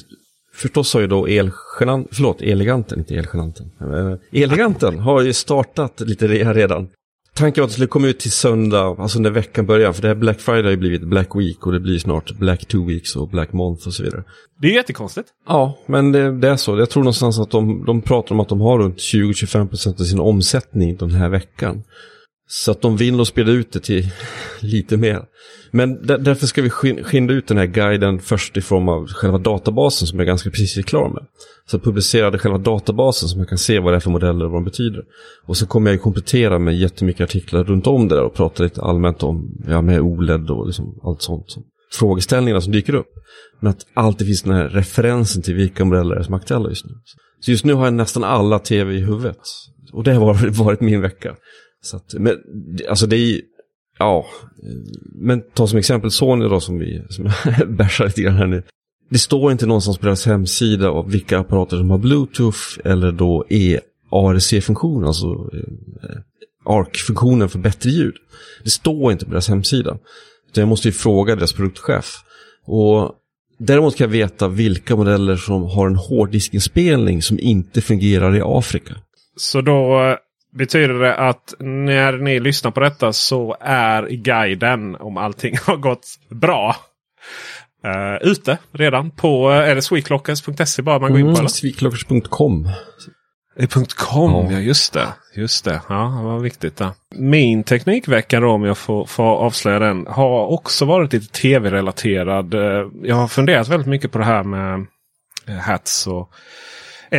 förstås 0.54 0.94
har 0.94 1.00
ju 1.00 1.06
då 1.06 1.26
Elgenant, 1.26 2.08
förlåt, 2.12 2.42
Eleganten, 2.42 2.98
inte 2.98 3.14
Elgenanten. 3.14 3.70
Eh, 3.80 4.42
Eleganten 4.42 4.98
har 4.98 5.22
ju 5.22 5.32
startat 5.32 6.00
lite 6.00 6.26
redan. 6.52 6.88
Tanken 7.34 7.62
var 7.62 7.64
att 7.64 7.70
det 7.70 7.74
skulle 7.74 7.86
komma 7.86 8.06
ut 8.06 8.18
till 8.18 8.32
söndag, 8.32 8.96
alltså 8.98 9.18
när 9.18 9.30
veckan 9.30 9.66
börjar. 9.66 9.92
För 9.92 10.02
det 10.02 10.08
här 10.08 10.14
Black 10.14 10.40
Friday 10.40 10.62
har 10.62 10.70
ju 10.70 10.76
blivit 10.76 11.02
Black 11.02 11.36
Week 11.36 11.66
och 11.66 11.72
det 11.72 11.80
blir 11.80 11.98
snart 11.98 12.32
Black 12.32 12.66
Two 12.68 12.86
Weeks 12.86 13.16
och 13.16 13.28
Black 13.28 13.52
Month 13.52 13.86
och 13.86 13.94
så 13.94 14.02
vidare. 14.02 14.24
Det 14.60 14.68
är 14.68 14.72
jättekonstigt. 14.72 15.28
Ja, 15.48 15.78
men 15.86 16.12
det, 16.12 16.40
det 16.40 16.48
är 16.48 16.56
så. 16.56 16.78
Jag 16.78 16.90
tror 16.90 17.02
någonstans 17.02 17.38
att 17.38 17.50
de, 17.50 17.84
de 17.84 18.02
pratar 18.02 18.34
om 18.34 18.40
att 18.40 18.48
de 18.48 18.60
har 18.60 18.78
runt 18.78 18.96
20-25% 18.96 20.00
av 20.00 20.04
sin 20.04 20.20
omsättning 20.20 20.96
den 20.96 21.10
här 21.10 21.28
veckan. 21.28 21.82
Så 22.54 22.70
att 22.70 22.82
de 22.82 22.96
vill 22.96 23.16
nog 23.16 23.26
spela 23.26 23.50
ut 23.50 23.72
det 23.72 23.80
till 23.80 24.10
lite 24.60 24.96
mer. 24.96 25.24
Men 25.70 26.06
därför 26.06 26.46
ska 26.46 26.62
vi 26.62 26.70
skynda 26.70 27.34
ut 27.34 27.46
den 27.46 27.58
här 27.58 27.66
guiden 27.66 28.18
först 28.18 28.56
i 28.56 28.60
form 28.60 28.88
av 28.88 29.06
själva 29.06 29.38
databasen 29.38 30.08
som 30.08 30.18
jag 30.18 30.26
ganska 30.26 30.50
precis 30.50 30.76
är 30.76 30.82
klar 30.82 31.08
med. 31.08 31.26
Så 31.70 31.78
publicerade 31.78 32.38
själva 32.38 32.58
databasen 32.58 33.28
så 33.28 33.36
man 33.36 33.46
kan 33.46 33.58
se 33.58 33.78
vad 33.78 33.92
det 33.92 33.96
är 33.96 34.00
för 34.00 34.10
modeller 34.10 34.44
och 34.44 34.50
vad 34.50 34.60
de 34.60 34.64
betyder. 34.64 35.02
Och 35.46 35.56
så 35.56 35.66
kommer 35.66 35.90
jag 35.90 35.94
ju 35.94 35.98
komplettera 35.98 36.58
med 36.58 36.78
jättemycket 36.78 37.24
artiklar 37.24 37.64
runt 37.64 37.86
om 37.86 38.08
det 38.08 38.14
där 38.14 38.24
och 38.24 38.34
prata 38.34 38.62
lite 38.62 38.82
allmänt 38.82 39.22
om 39.22 39.64
ja, 39.68 39.82
med 39.82 40.00
OLED 40.00 40.50
och 40.50 40.66
liksom 40.66 41.00
allt 41.02 41.22
sånt. 41.22 41.46
Frågeställningarna 41.92 42.60
som 42.60 42.72
dyker 42.72 42.94
upp. 42.94 43.12
Men 43.60 43.70
att 43.70 43.86
alltid 43.94 44.26
finns 44.26 44.42
den 44.42 44.54
här 44.54 44.68
referensen 44.68 45.42
till 45.42 45.54
vilka 45.54 45.84
modeller 45.84 46.22
som 46.22 46.34
är 46.34 46.38
aktuella 46.38 46.68
just 46.68 46.86
nu. 46.86 46.92
Så 47.40 47.50
just 47.50 47.64
nu 47.64 47.74
har 47.74 47.84
jag 47.84 47.94
nästan 47.94 48.24
alla 48.24 48.58
tv 48.58 48.94
i 48.94 49.00
huvudet. 49.00 49.40
Och 49.92 50.04
det 50.04 50.12
har 50.12 50.50
varit 50.64 50.80
min 50.80 51.00
vecka. 51.00 51.36
Så 51.82 51.96
att, 51.96 52.14
men 52.18 52.38
alltså 52.88 53.06
det 53.06 53.16
är 53.16 53.40
ja, 53.98 54.26
men 55.14 55.42
ta 55.54 55.66
som 55.66 55.78
exempel 55.78 56.10
Sony 56.10 56.48
då 56.48 56.60
som 56.60 56.78
vi 56.78 57.02
som 57.08 57.24
bärsar 57.76 58.04
lite 58.04 58.22
grann 58.22 58.36
här 58.36 58.46
nu. 58.46 58.62
Det 59.10 59.18
står 59.18 59.52
inte 59.52 59.66
någonstans 59.66 59.98
på 59.98 60.06
deras 60.06 60.26
hemsida 60.26 60.90
av 60.90 61.10
vilka 61.10 61.38
apparater 61.38 61.76
som 61.76 61.90
har 61.90 61.98
Bluetooth 61.98 62.58
eller 62.84 63.12
då 63.12 63.44
ARC-funktion, 64.10 65.04
alltså 65.04 65.26
eh, 65.26 66.20
ARC-funktionen 66.64 67.48
för 67.48 67.58
bättre 67.58 67.90
ljud. 67.90 68.14
Det 68.64 68.70
står 68.70 69.12
inte 69.12 69.24
på 69.24 69.30
deras 69.30 69.48
hemsida. 69.48 69.98
Jag 70.54 70.68
måste 70.68 70.88
ju 70.88 70.92
fråga 70.92 71.36
deras 71.36 71.52
produktchef. 71.52 72.16
Och 72.64 73.12
däremot 73.58 73.96
kan 73.96 74.04
jag 74.04 74.12
veta 74.12 74.48
vilka 74.48 74.96
modeller 74.96 75.36
som 75.36 75.62
har 75.62 75.86
en 75.86 75.96
hårddiskinspelning 75.96 77.22
som 77.22 77.38
inte 77.38 77.80
fungerar 77.80 78.36
i 78.36 78.40
Afrika. 78.44 78.94
Så 79.36 79.60
då 79.60 80.00
eh, 80.00 80.16
Betyder 80.52 80.94
det 80.94 81.14
att 81.14 81.54
när 81.58 82.12
ni 82.12 82.40
lyssnar 82.40 82.70
på 82.70 82.80
detta 82.80 83.12
så 83.12 83.56
är 83.60 84.08
guiden 84.08 84.96
om 84.96 85.16
allting 85.16 85.56
har 85.66 85.76
gått 85.76 86.06
bra 86.30 86.76
uh, 87.86 88.28
ute 88.30 88.58
redan 88.72 89.10
på 89.10 89.50
uh, 89.50 89.56
är 89.56 89.74
det 89.74 89.82
sweetlockers.se 89.82 90.82
bara 90.82 90.98
man 90.98 91.10
går 91.10 91.20
in 91.20 91.26
på? 91.26 91.38
Mm, 91.38 91.48
Sweetlockers.com 91.48 92.68
.com, 93.96 94.50
ja. 94.50 94.58
just 94.58 94.92
det. 94.92 95.08
Just 95.34 95.64
det, 95.64 95.80
ja 95.88 96.16
det 96.18 96.24
var 96.24 96.38
viktigt. 96.38 96.80
Ja. 96.80 96.94
Min 97.14 97.64
Teknikvecka 97.64 98.40
då, 98.40 98.50
om 98.50 98.64
jag 98.64 98.78
får, 98.78 99.06
får 99.06 99.24
avslöja 99.24 99.78
den, 99.78 100.06
har 100.06 100.46
också 100.46 100.84
varit 100.84 101.12
lite 101.12 101.26
tv-relaterad. 101.26 102.54
Eh, 102.54 102.88
jag 103.02 103.16
har 103.16 103.28
funderat 103.28 103.68
väldigt 103.68 103.88
mycket 103.88 104.12
på 104.12 104.18
det 104.18 104.24
här 104.24 104.42
med 104.42 104.86
eh, 105.48 105.54
hats 105.54 106.06
och 106.06 106.30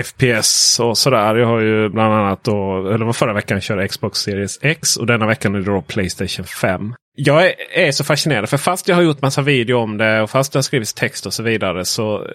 FPS 0.03 0.79
och 0.79 0.97
sådär. 0.97 1.36
Jag 1.36 1.47
har 1.47 1.60
ju 1.60 1.89
bland 1.89 2.13
annat 2.13 2.43
då, 2.43 2.88
eller 2.93 3.06
var 3.06 3.13
förra 3.13 3.34
veckan 3.34 3.62
körde 3.62 3.88
Xbox 3.88 4.19
Series 4.19 4.60
X 4.62 4.97
och 4.97 5.06
denna 5.06 5.27
veckan 5.27 5.56
är 5.56 5.60
det 5.60 5.65
då 5.65 5.82
Playstation 5.82 6.45
5. 6.45 6.93
Jag 7.15 7.45
är, 7.45 7.53
är, 7.73 7.91
så 7.91 8.03
fascinerad 8.03 8.49
för 8.49 8.58
fast 8.58 8.88
jag 8.88 8.95
har 8.95 9.03
gjort 9.03 9.21
massa 9.21 9.41
video 9.41 9.77
om 9.77 9.97
det 9.97 10.21
och 10.21 10.29
fast 10.29 10.53
det 10.53 10.58
har 10.58 10.63
skrivits 10.63 10.93
text 10.93 11.25
och 11.25 11.34
så 11.34 11.43
vidare. 11.43 11.86
Så 11.86 12.15
eh, 12.15 12.25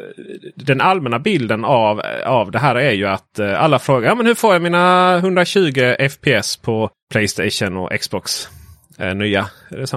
den 0.54 0.80
allmänna 0.80 1.18
bilden 1.18 1.64
av, 1.64 2.02
av 2.26 2.50
det 2.50 2.58
här 2.58 2.74
är 2.74 2.92
ju 2.92 3.06
att 3.06 3.38
eh, 3.38 3.62
alla 3.62 3.78
frågar 3.78 4.08
ja, 4.08 4.14
men 4.14 4.26
hur 4.26 4.34
får 4.34 4.52
jag 4.52 4.62
mina 4.62 5.16
120 5.16 5.94
FPS 6.10 6.56
på 6.56 6.90
Playstation 7.12 7.76
och 7.76 8.00
Xbox 8.00 8.48
eh, 8.98 9.14
nya. 9.14 9.46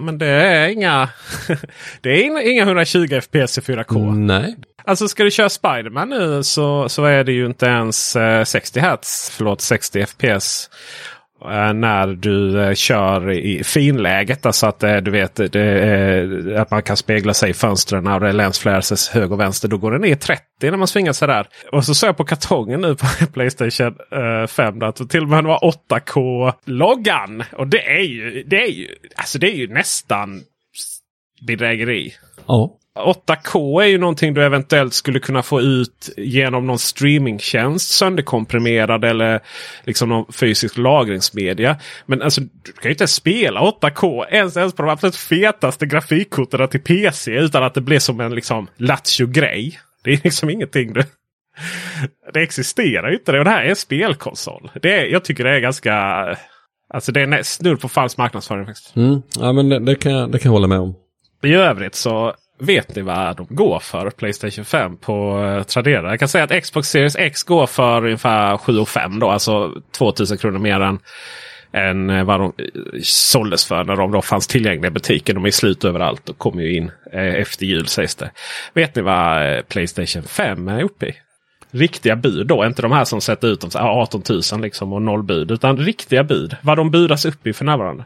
Men 0.02 0.18
det 0.18 0.28
är 0.28 0.68
inga, 0.68 1.10
det 2.02 2.10
är 2.10 2.50
inga 2.52 2.64
120 2.64 3.20
FPS 3.22 3.58
i 3.58 3.62
4K. 3.62 4.16
Nej. 4.16 4.56
Alltså 4.84 5.08
ska 5.08 5.24
du 5.24 5.32
köra 5.32 5.50
Spiderman 5.50 6.10
nu 6.10 6.44
så, 6.44 6.90
så 6.90 7.06
är 7.06 7.24
det 7.24 7.32
ju 7.32 7.46
inte 7.46 7.66
ens 7.66 8.16
eh, 8.16 8.44
60 8.44 8.80
Hz, 8.80 9.32
förlåt 9.38 9.62
60 9.62 10.06
FPS. 10.06 10.70
Eh, 11.46 11.74
när 11.74 12.08
du 12.08 12.64
eh, 12.64 12.74
kör 12.74 13.32
i 13.32 13.64
finläget. 13.64 14.46
Alltså 14.46 14.68
att 14.68 14.84
eh, 14.84 14.98
du 14.98 15.12
vet 15.12 15.36
det, 15.36 16.58
att 16.62 16.72
man 16.72 16.84
kan 16.84 16.98
spegla 16.98 17.34
sig 17.34 17.50
i 17.50 17.54
fönstren 17.54 18.08
och 18.08 18.20
det 18.20 18.32
länsfläras 18.32 19.10
höger 19.10 19.34
och 19.34 19.40
vänster. 19.40 19.68
Då 19.68 19.78
går 19.78 19.92
den 19.92 20.02
ner 20.02 20.16
30 20.16 20.44
när 20.62 20.78
man 20.78 20.88
svingar 20.88 21.14
sig 21.14 21.28
där. 21.28 21.48
Och 21.72 21.86
så 21.86 21.96
ser 21.96 22.08
jag 22.08 22.18
på 22.18 22.24
kartongen 22.24 22.82
nu 22.82 22.96
på 22.96 23.06
Playstation 23.34 23.96
5 24.48 24.82
att 24.82 25.10
till 25.10 25.22
och 25.22 25.30
med 25.30 25.44
var 25.44 25.74
8K-loggan. 25.90 27.44
Och 27.58 27.68
det 27.68 27.98
är 27.98 28.04
ju, 28.04 28.44
det 28.44 28.64
är 28.64 28.72
ju, 28.72 28.88
alltså 29.16 29.40
det 29.40 29.48
är 29.48 29.56
ju 29.56 29.68
nästan 29.68 30.42
bedrägeri. 31.48 32.14
Ja. 32.48 32.78
8K 33.00 33.82
är 33.82 33.88
ju 33.88 33.98
någonting 33.98 34.34
du 34.34 34.46
eventuellt 34.46 34.94
skulle 34.94 35.20
kunna 35.20 35.44
få 35.44 35.62
ut 35.62 36.10
genom 36.18 36.68
någon 36.68 36.80
streamingtjänst 36.80 37.92
sönderkomprimerad 37.92 39.06
eller 39.06 39.40
liksom 39.84 40.10
någon 40.10 40.34
fysisk 40.34 40.78
lagringsmedia. 40.78 41.78
Men 42.06 42.22
alltså 42.22 42.42
du 42.42 42.72
kan 42.72 42.84
ju 42.84 42.92
inte 42.92 43.08
spela 43.08 43.62
8K 43.62 44.26
ens, 44.30 44.58
ens 44.58 44.74
på 44.74 44.82
de 44.82 44.92
absolut 44.92 45.16
fetaste 45.16 45.86
grafikkorten 45.86 46.68
till 46.68 46.84
PC 46.84 47.32
utan 47.32 47.64
att 47.64 47.74
det 47.74 47.82
blir 47.82 48.00
som 48.00 48.20
en 48.20 48.36
liksom 48.36 48.68
lattjo-grej. 48.78 49.80
Det 50.04 50.12
är 50.14 50.20
liksom 50.24 50.50
ingenting 50.50 50.94
du... 50.94 51.04
Det 52.34 52.42
existerar 52.42 53.10
ju 53.10 53.18
inte 53.18 53.32
det 53.32 53.40
och 53.40 53.46
det 53.46 53.52
här 53.52 53.64
är 53.64 53.70
en 53.70 53.76
spelkonsol. 53.76 54.72
Det 54.82 55.00
är, 55.00 55.06
jag 55.06 55.24
tycker 55.24 55.44
det 55.44 55.56
är 55.56 55.60
ganska... 55.60 55.94
Alltså 56.94 57.12
det 57.12 57.22
är 57.22 57.44
snudd 57.44 57.80
på 57.80 57.90
falsk 57.90 58.18
marknadsföring. 58.18 58.66
Faktiskt. 58.66 58.96
Mm. 58.96 59.22
Ja 59.40 59.54
men 59.54 59.70
det, 59.70 59.80
det, 59.80 59.96
kan 59.96 60.32
det 60.32 60.40
kan 60.40 60.50
jag 60.50 60.54
hålla 60.54 60.68
med 60.68 60.80
om. 60.80 60.96
I 61.44 61.54
övrigt 61.54 61.96
så 61.96 62.36
Vet 62.64 62.96
ni 62.96 63.02
vad 63.02 63.38
de 63.38 63.48
går 63.50 63.80
för 63.80 64.10
Playstation 64.10 64.66
5 64.66 64.98
på 64.98 65.44
eh, 65.44 65.64
Tradera? 65.64 66.10
Jag 66.10 66.20
kan 66.20 66.28
säga 66.28 66.44
att 66.44 66.64
Xbox 66.64 66.88
Series 66.90 67.16
X 67.16 67.44
går 67.44 67.68
för 67.68 68.06
ungefär 68.06 68.58
7 68.58 68.86
5 68.86 69.20
då. 69.20 69.30
Alltså 69.30 69.82
2000 69.98 70.38
kronor 70.38 70.60
mer 70.60 70.80
än, 70.80 71.00
än 71.74 72.10
eh, 72.10 72.24
vad 72.24 72.40
de 72.40 72.54
eh, 72.58 72.66
såldes 73.04 73.66
för 73.66 73.84
när 73.84 73.96
de 73.96 74.12
då 74.12 74.22
fanns 74.22 74.48
tillgängliga 74.48 74.88
i 74.88 74.92
butiken. 74.92 75.36
De 75.36 75.46
är 75.46 75.52
slut 75.52 75.86
överallt 75.86 76.30
och 76.30 76.38
kommer 76.38 76.62
ju 76.62 76.76
in 76.76 76.92
eh, 77.14 77.36
efter 77.36 77.66
jul 77.66 77.88
sägs 77.88 78.16
det. 78.16 78.32
Vet 78.74 78.96
ni 78.96 79.02
vad 79.02 79.68
Playstation 79.68 80.24
5 80.24 80.68
är 80.68 80.84
uppe 80.84 81.06
i? 81.06 81.14
Riktiga 81.72 82.16
bud 82.16 82.48
då, 82.48 82.66
inte 82.66 82.82
de 82.82 82.92
här 82.92 83.06
som 83.06 83.22
sätter 83.22 83.48
ut 83.48 83.62
dem 83.62 83.70
18 83.76 84.22
000 84.52 84.62
liksom 84.62 84.94
och 84.94 85.02
noll 85.02 85.24
bud. 85.24 85.52
Utan 85.52 85.78
riktiga 85.78 86.24
bud. 86.24 86.56
Vad 86.62 86.78
de 86.78 86.92
budas 86.92 87.26
upp 87.26 87.48
i 87.48 87.54
för 87.54 87.66
närvarande. 87.66 88.04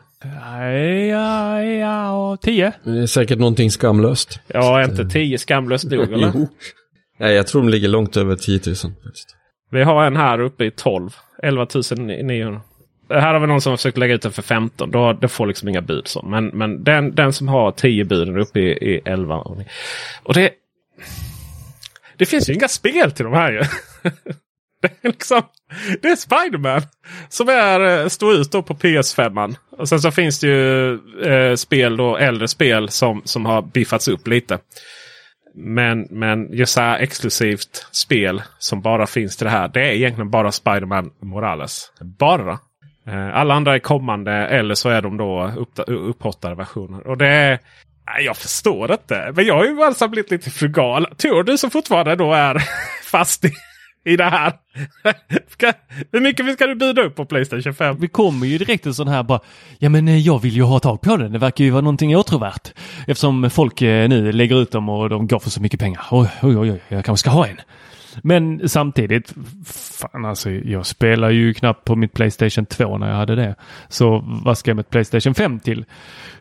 Ja, 1.10 1.62
ja, 1.64 2.38
tio. 2.42 2.72
Det 2.84 3.00
är 3.00 3.08
säkert 3.08 3.40
någonting 3.40 3.72
skamlöst. 3.72 4.40
Ja, 4.48 4.84
inte 4.84 5.06
tio 5.06 5.38
skamlöst 5.38 5.90
dog 5.90 6.00
eller? 6.14 6.32
jo. 6.34 6.48
Nej, 7.20 7.34
jag 7.34 7.48
tror 7.48 7.62
de 7.62 7.70
ligger 7.70 7.88
långt 7.88 8.18
över 8.18 8.36
10 8.36 8.60
000. 8.66 8.76
Vi 9.72 9.84
har 9.84 10.06
en 10.06 10.18
här 10.18 10.40
uppe 10.40 10.66
i 10.66 10.72
12. 10.72 11.10
11 11.44 11.68
900. 12.24 12.62
Här 13.10 13.34
har 13.34 13.40
vi 13.40 13.48
någon 13.48 13.62
som 13.62 13.70
har 13.70 13.78
försökt 13.78 13.98
lägga 13.98 14.14
ut 14.14 14.22
den 14.22 14.32
för 14.32 14.42
15. 14.42 14.92
Då, 14.92 15.14
det 15.14 15.28
får 15.28 15.48
liksom 15.48 15.70
inga 15.70 15.82
bud. 15.82 16.08
Så. 16.08 16.22
Men, 16.22 16.48
men 16.48 16.84
den, 16.84 17.16
den 17.16 17.34
som 17.34 17.48
har 17.48 17.72
10 17.72 18.06
bud 18.06 18.30
är 18.30 18.38
uppe 18.38 18.60
i, 18.60 18.72
i 18.72 19.02
11. 19.06 19.38
Och 20.24 20.34
det, 20.34 20.50
det 22.18 22.26
finns 22.26 22.50
ju 22.50 22.54
inga 22.54 22.68
spel 22.68 23.12
till 23.12 23.26
de 23.26 23.34
här 23.34 23.52
ju. 23.52 23.62
Det 24.82 25.08
är, 25.08 25.08
liksom, 25.08 25.42
det 26.02 26.08
är 26.08 26.16
Spiderman 26.16 26.82
som 27.30 27.50
är, 27.50 28.02
eh, 28.02 28.08
står 28.08 28.34
ut 28.34 28.52
då 28.52 28.64
på 28.64 28.74
PS5. 28.74 29.56
Och 29.72 29.90
sen 29.90 30.00
så 30.00 30.12
finns 30.12 30.40
det 30.40 30.48
ju 30.48 30.94
eh, 31.24 31.56
spel 31.56 31.98
då, 31.98 32.18
äldre 32.18 32.48
spel 32.48 32.90
som, 32.90 33.22
som 33.26 33.46
har 33.46 33.62
biffats 33.62 34.08
upp 34.08 34.28
lite. 34.28 34.60
Men, 35.56 36.08
men 36.10 36.54
just 36.54 36.74
så 36.74 36.82
här 36.82 37.00
exklusivt 37.00 37.88
spel 37.92 38.42
som 38.60 38.82
bara 38.82 39.08
finns 39.08 39.38
till 39.38 39.46
det 39.46 39.52
här. 39.52 39.68
Det 39.68 39.82
är 39.82 39.92
egentligen 39.92 40.30
bara 40.30 40.52
Spiderman 40.52 41.12
Morales. 41.22 41.92
Bara. 42.20 42.60
Eh, 43.08 43.36
alla 43.36 43.54
andra 43.54 43.76
är 43.76 43.80
kommande 43.80 44.32
eller 44.32 44.76
så 44.76 44.90
är 44.90 45.02
de 45.02 45.18
då 45.18 45.54
upp, 45.58 45.80
upphottade 45.88 46.56
versioner. 46.56 47.08
Och 47.08 47.18
det 47.18 47.28
är... 47.28 47.60
Jag 48.26 48.38
förstår 48.38 48.92
inte. 48.92 49.32
Men 49.36 49.46
jag 49.46 49.56
har 49.56 49.66
ju 49.66 49.84
alltså 49.84 50.08
blivit 50.08 50.32
lite 50.32 50.50
frugal. 50.50 51.08
Tror 51.18 51.44
du 51.44 51.58
som 51.58 51.72
fortfarande 51.72 52.16
då 52.16 52.34
är 52.34 52.64
fast 53.12 53.46
i 53.46 53.52
i 54.06 54.18
det 54.18 54.24
här. 54.24 54.54
Hur 56.12 56.20
mycket 56.20 56.54
ska 56.54 56.68
du 56.68 56.76
bjuda 56.76 57.02
upp 57.02 57.16
på 57.16 57.26
Playstation 57.26 57.74
5? 57.74 57.98
Vi 58.00 58.08
kommer 58.08 58.48
ju 58.48 58.58
direkt 58.58 58.86
en 58.86 58.94
sån 58.94 59.08
här 59.08 59.24
bara, 59.24 59.40
ja 59.80 59.90
men 59.90 60.08
eh, 60.08 60.18
jag 60.18 60.42
vill 60.42 60.56
ju 60.56 60.64
ha 60.64 60.80
tag 60.80 61.02
på 61.02 61.18
den. 61.18 61.32
Det 61.32 61.40
verkar 61.40 61.64
ju 61.64 61.70
vara 61.72 61.82
någonting 61.82 62.18
åtråvärt. 62.18 62.74
Eftersom 63.08 63.50
folk 63.50 63.82
eh, 63.82 64.10
nu 64.10 64.32
lägger 64.32 64.62
ut 64.62 64.72
dem 64.72 64.90
och 64.90 65.10
de 65.10 65.28
går 65.28 65.40
för 65.40 65.50
så 65.50 65.62
mycket 65.62 65.80
pengar. 65.80 66.06
Oj, 66.12 66.28
oj, 66.42 66.58
oj, 66.58 66.82
jag 66.88 67.06
kanske 67.06 67.20
ska 67.20 67.30
ha 67.30 67.48
en. 67.48 67.58
Men 68.24 68.70
samtidigt, 68.70 69.34
fan 69.66 70.26
alltså 70.26 70.52
jag 70.52 70.86
spelar 70.86 71.30
ju 71.30 71.54
knappt 71.54 71.86
på 71.86 71.96
mitt 71.96 72.14
Playstation 72.14 72.66
2 72.66 72.98
när 72.98 73.10
jag 73.10 73.16
hade 73.16 73.36
det. 73.36 73.56
Så 73.90 74.24
vad 74.44 74.58
ska 74.58 74.70
jag 74.70 74.76
med 74.76 74.84
ett 74.84 74.90
Playstation 74.90 75.36
5 75.36 75.60
till? 75.60 75.86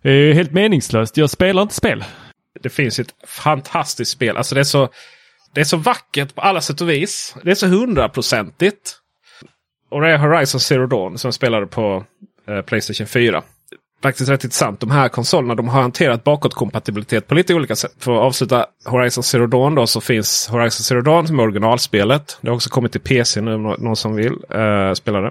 Eh, 0.03 0.13
helt 0.13 0.53
meningslöst, 0.53 1.17
jag 1.17 1.31
spelar 1.31 1.63
inte 1.63 1.75
spel. 1.75 2.05
Det 2.63 2.69
finns 2.69 2.99
ett 2.99 3.15
fantastiskt 3.27 4.11
spel, 4.11 4.37
alltså 4.37 4.55
det 4.55 4.61
är 4.61 4.65
så 4.65 4.89
det 5.55 5.61
är 5.61 5.65
så 5.65 5.77
vackert 5.77 6.35
på 6.35 6.41
alla 6.41 6.61
sätt 6.61 6.81
och 6.81 6.91
vis. 6.91 7.37
Det 7.43 7.51
är 7.51 7.55
så 7.55 7.67
hundraprocentigt. 7.67 8.97
Och 9.91 10.01
det 10.01 10.09
är 10.09 10.19
Horizon 10.19 10.61
Zero 10.61 10.87
Dawn 10.87 11.19
som 11.19 11.29
jag 11.29 11.35
spelade 11.35 11.67
på 11.67 12.05
eh, 12.49 12.61
Playstation 12.61 13.07
4. 13.07 13.43
Faktiskt 14.05 14.31
rätt 14.31 14.45
intressant. 14.45 14.81
De 14.81 14.91
här 14.91 15.09
konsolerna 15.09 15.55
de 15.55 15.69
har 15.69 15.83
hanterat 15.83 16.25
bakåtkompatibilitet 16.25 17.27
på 17.27 17.35
lite 17.35 17.55
olika 17.55 17.77
sätt. 17.77 17.93
För 17.99 18.13
att 18.13 18.21
avsluta 18.21 18.67
Horizon 18.85 19.25
Zero 19.25 19.47
Dawn 19.47 19.75
då 19.75 19.87
så 19.87 20.01
finns 20.01 20.49
Horizon 20.49 20.85
Zero 20.85 21.01
Dawn 21.01 21.27
som 21.27 21.39
är 21.39 21.43
originalspelet. 21.43 22.39
Det 22.41 22.49
har 22.49 22.55
också 22.55 22.71
kommit 22.71 22.93
till 22.93 23.01
PC 23.01 23.41
nu 23.41 23.55
om 23.55 23.63
någon 23.63 23.97
som 23.97 24.15
vill 24.15 24.33
uh, 24.33 24.93
spela 24.95 25.21
det. 25.21 25.31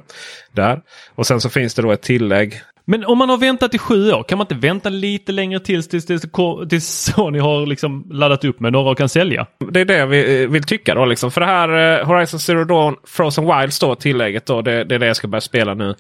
Där. 0.52 0.82
Och 1.16 1.28
sen 1.28 1.42
så 1.42 1.50
finns 1.50 1.74
det 1.74 1.82
då 1.82 1.92
ett 1.92 2.02
tillägg 2.02 2.62
men 2.86 3.06
om 3.06 3.18
man 3.18 3.30
har 3.30 3.38
väntat 3.38 3.74
i 3.74 3.78
sju 3.78 4.12
år, 4.12 4.24
kan 4.24 4.38
man 4.38 4.46
inte 4.46 4.68
vänta 4.68 4.90
lite 4.90 5.32
längre 5.32 5.60
tills, 5.60 5.88
tills, 5.88 6.06
tills, 6.06 6.24
tills 6.70 6.88
Sony 6.88 7.40
har 7.40 7.66
liksom 7.66 8.08
laddat 8.12 8.46
upp 8.46 8.60
med 8.60 8.74
några 8.74 8.92
och 8.92 8.98
kan 8.98 9.10
sälja? 9.10 9.48
Det 9.72 9.82
är 9.82 9.86
det 9.86 10.06
vi 10.06 10.46
vill 10.46 10.64
tycka 10.64 10.96
då. 10.96 11.06
Liksom. 11.06 11.32
För 11.32 11.42
det 11.42 11.48
här 11.48 12.00
eh, 12.00 12.08
Horizon 12.08 12.40
Zero 12.40 12.64
Dawn 12.64 12.96
Frozen 13.08 13.60
Wilds 13.60 13.80
då, 13.80 13.96
tillägget 13.96 14.46
då, 14.46 14.62
det, 14.62 14.84
det 14.84 14.96
är 14.96 15.00
det 15.00 15.08
jag 15.08 15.16
ska 15.16 15.28
börja 15.28 15.42
spela 15.42 15.74
nu. 15.74 15.96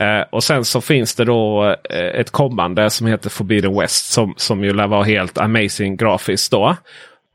Eh, 0.00 0.24
och 0.30 0.44
sen 0.44 0.64
så 0.64 0.80
finns 0.80 1.14
det 1.14 1.24
då 1.24 1.64
eh, 1.90 2.20
ett 2.20 2.30
kommande 2.30 2.90
som 2.90 3.06
heter 3.06 3.30
Forbidden 3.30 3.78
West 3.78 4.12
som, 4.12 4.34
som 4.36 4.64
ju 4.64 4.72
lär 4.72 4.86
vara 4.86 5.04
helt 5.04 5.38
amazing 5.38 5.96
grafiskt 5.96 6.50
då 6.50 6.76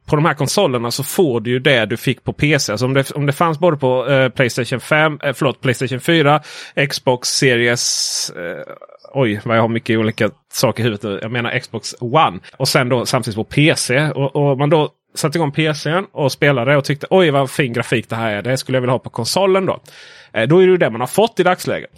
på 0.05 0.15
de 0.15 0.25
här 0.25 0.33
konsolerna 0.33 0.91
så 0.91 1.03
får 1.03 1.39
du 1.41 1.49
ju 1.49 1.59
det 1.59 1.85
du 1.85 1.97
fick 1.97 2.23
på 2.23 2.33
PC. 2.33 2.71
Alltså 2.71 2.85
om, 2.85 2.93
det, 2.93 3.11
om 3.11 3.25
det 3.25 3.33
fanns 3.33 3.59
både 3.59 3.77
på 3.77 4.07
eh, 4.07 4.29
Playstation 4.29 4.79
5, 4.79 5.19
eh, 5.23 5.33
förlåt, 5.33 5.61
Playstation 5.61 5.99
4, 5.99 6.41
Xbox 6.89 7.29
Series. 7.29 8.29
Eh, 8.29 8.73
oj, 9.13 9.41
vad 9.43 9.57
jag 9.57 9.61
har 9.61 9.69
mycket 9.69 9.97
olika 9.97 10.29
saker 10.53 10.83
i 10.83 10.85
huvudet. 10.85 11.19
Jag 11.21 11.31
menar 11.31 11.59
Xbox 11.59 11.95
One. 11.99 12.39
Och 12.57 12.67
sen 12.67 12.89
då 12.89 13.05
samtidigt 13.05 13.35
på 13.35 13.43
PC. 13.43 14.09
Och, 14.09 14.35
och 14.35 14.57
man 14.57 14.69
då 14.69 14.89
satte 15.15 15.37
igång 15.37 15.51
PCn 15.51 16.05
och 16.11 16.31
spelade 16.31 16.77
och 16.77 16.83
tyckte 16.83 17.07
oj 17.09 17.31
vad 17.31 17.51
fin 17.51 17.73
grafik 17.73 18.09
det 18.09 18.15
här 18.15 18.31
är. 18.31 18.41
Det 18.41 18.57
skulle 18.57 18.75
jag 18.75 18.81
vilja 18.81 18.93
ha 18.93 18.99
på 18.99 19.09
konsolen 19.09 19.65
då. 19.65 19.79
Eh, 20.33 20.47
då 20.47 20.57
är 20.59 20.65
det 20.65 20.71
ju 20.71 20.77
det 20.77 20.89
man 20.89 21.01
har 21.01 21.07
fått 21.07 21.39
i 21.39 21.43
dagsläget. 21.43 21.91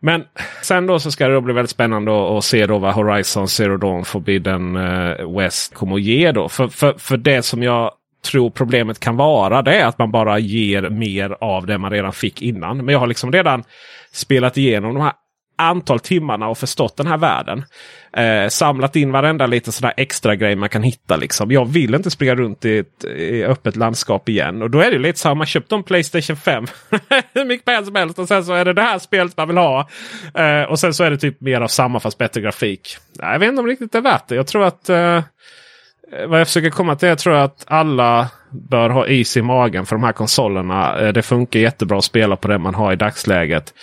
Men 0.00 0.24
sen 0.62 0.86
då 0.86 0.98
så 0.98 1.10
ska 1.10 1.28
det 1.28 1.40
bli 1.40 1.54
väldigt 1.54 1.70
spännande 1.70 2.38
att 2.38 2.44
se 2.44 2.66
då 2.66 2.78
vad 2.78 2.94
Horizon 2.94 3.48
Zero 3.48 3.76
Dawn 3.76 4.04
Forbidden 4.04 4.76
eh, 4.76 5.36
West 5.38 5.74
kommer 5.74 5.96
att 5.96 6.02
ge. 6.02 6.32
Då. 6.32 6.48
För, 6.48 6.68
för, 6.68 6.94
för 6.98 7.16
det 7.16 7.42
som 7.42 7.62
jag 7.62 7.92
tror 8.24 8.50
problemet 8.50 9.00
kan 9.00 9.16
vara 9.16 9.62
det 9.62 9.74
är 9.74 9.86
att 9.86 9.98
man 9.98 10.10
bara 10.10 10.38
ger 10.38 10.82
mer 10.82 11.36
av 11.40 11.66
det 11.66 11.78
man 11.78 11.90
redan 11.90 12.12
fick 12.12 12.42
innan. 12.42 12.76
Men 12.76 12.88
jag 12.88 12.98
har 12.98 13.06
liksom 13.06 13.32
redan 13.32 13.64
spelat 14.12 14.56
igenom 14.56 14.94
de 14.94 15.02
här 15.02 15.12
antal 15.58 16.00
timmarna 16.00 16.48
och 16.48 16.58
förstått 16.58 16.96
den 16.96 17.06
här 17.06 17.16
världen. 17.16 17.64
Eh, 18.16 18.48
samlat 18.48 18.96
in 18.96 19.12
varenda 19.12 19.46
lite 19.46 19.72
sådär 19.72 19.92
extra 19.96 20.36
grej 20.36 20.56
man 20.56 20.68
kan 20.68 20.82
hitta. 20.82 21.16
Liksom. 21.16 21.50
Jag 21.50 21.64
vill 21.64 21.94
inte 21.94 22.10
springa 22.10 22.34
runt 22.34 22.64
i 22.64 22.78
ett 22.78 23.04
i 23.04 23.44
öppet 23.44 23.76
landskap 23.76 24.28
igen. 24.28 24.62
Och 24.62 24.70
då 24.70 24.80
är 24.80 24.90
det 24.90 24.98
lite 24.98 25.18
så 25.18 25.28
här, 25.28 25.34
man 25.34 25.46
köpt 25.46 25.72
en 25.72 25.82
Playstation 25.82 26.36
5. 26.36 26.66
Hur 27.34 27.44
mycket 27.44 27.64
pengar 27.64 27.82
som 27.82 27.94
helst. 27.94 28.18
Och 28.18 28.28
sen 28.28 28.44
så 28.44 28.52
är 28.52 28.64
det 28.64 28.72
det 28.72 28.82
här 28.82 28.98
spelet 28.98 29.36
man 29.36 29.48
vill 29.48 29.56
ha. 29.56 29.88
Eh, 30.34 30.62
och 30.62 30.78
sen 30.78 30.94
så 30.94 31.04
är 31.04 31.10
det 31.10 31.18
typ 31.18 31.40
mer 31.40 31.60
av 31.60 31.68
samma 31.68 32.00
fast 32.00 32.18
bättre 32.18 32.40
grafik. 32.40 32.96
Jag 33.18 33.38
vet 33.38 33.48
inte 33.48 33.60
om 33.60 33.66
det 33.66 33.72
riktigt 33.72 33.94
är 33.94 34.00
värt 34.00 34.28
det. 34.28 34.34
Jag 34.34 34.46
tror 34.46 34.64
att 34.64 34.88
eh, 34.88 35.22
vad 36.26 36.40
jag 36.40 36.46
försöker 36.46 36.70
komma 36.70 36.96
till 36.96 37.08
jag 37.08 37.18
tror 37.18 37.34
att 37.34 37.64
alla 37.66 38.28
bör 38.50 38.90
ha 38.90 39.06
is 39.06 39.36
i 39.36 39.42
magen 39.42 39.86
för 39.86 39.96
de 39.96 40.04
här 40.04 40.12
konsolerna. 40.12 41.00
Eh, 41.00 41.12
det 41.12 41.22
funkar 41.22 41.60
jättebra 41.60 41.98
att 41.98 42.04
spela 42.04 42.36
på 42.36 42.48
det 42.48 42.58
man 42.58 42.74
har 42.74 42.92
i 42.92 42.96
dagsläget. 42.96 43.74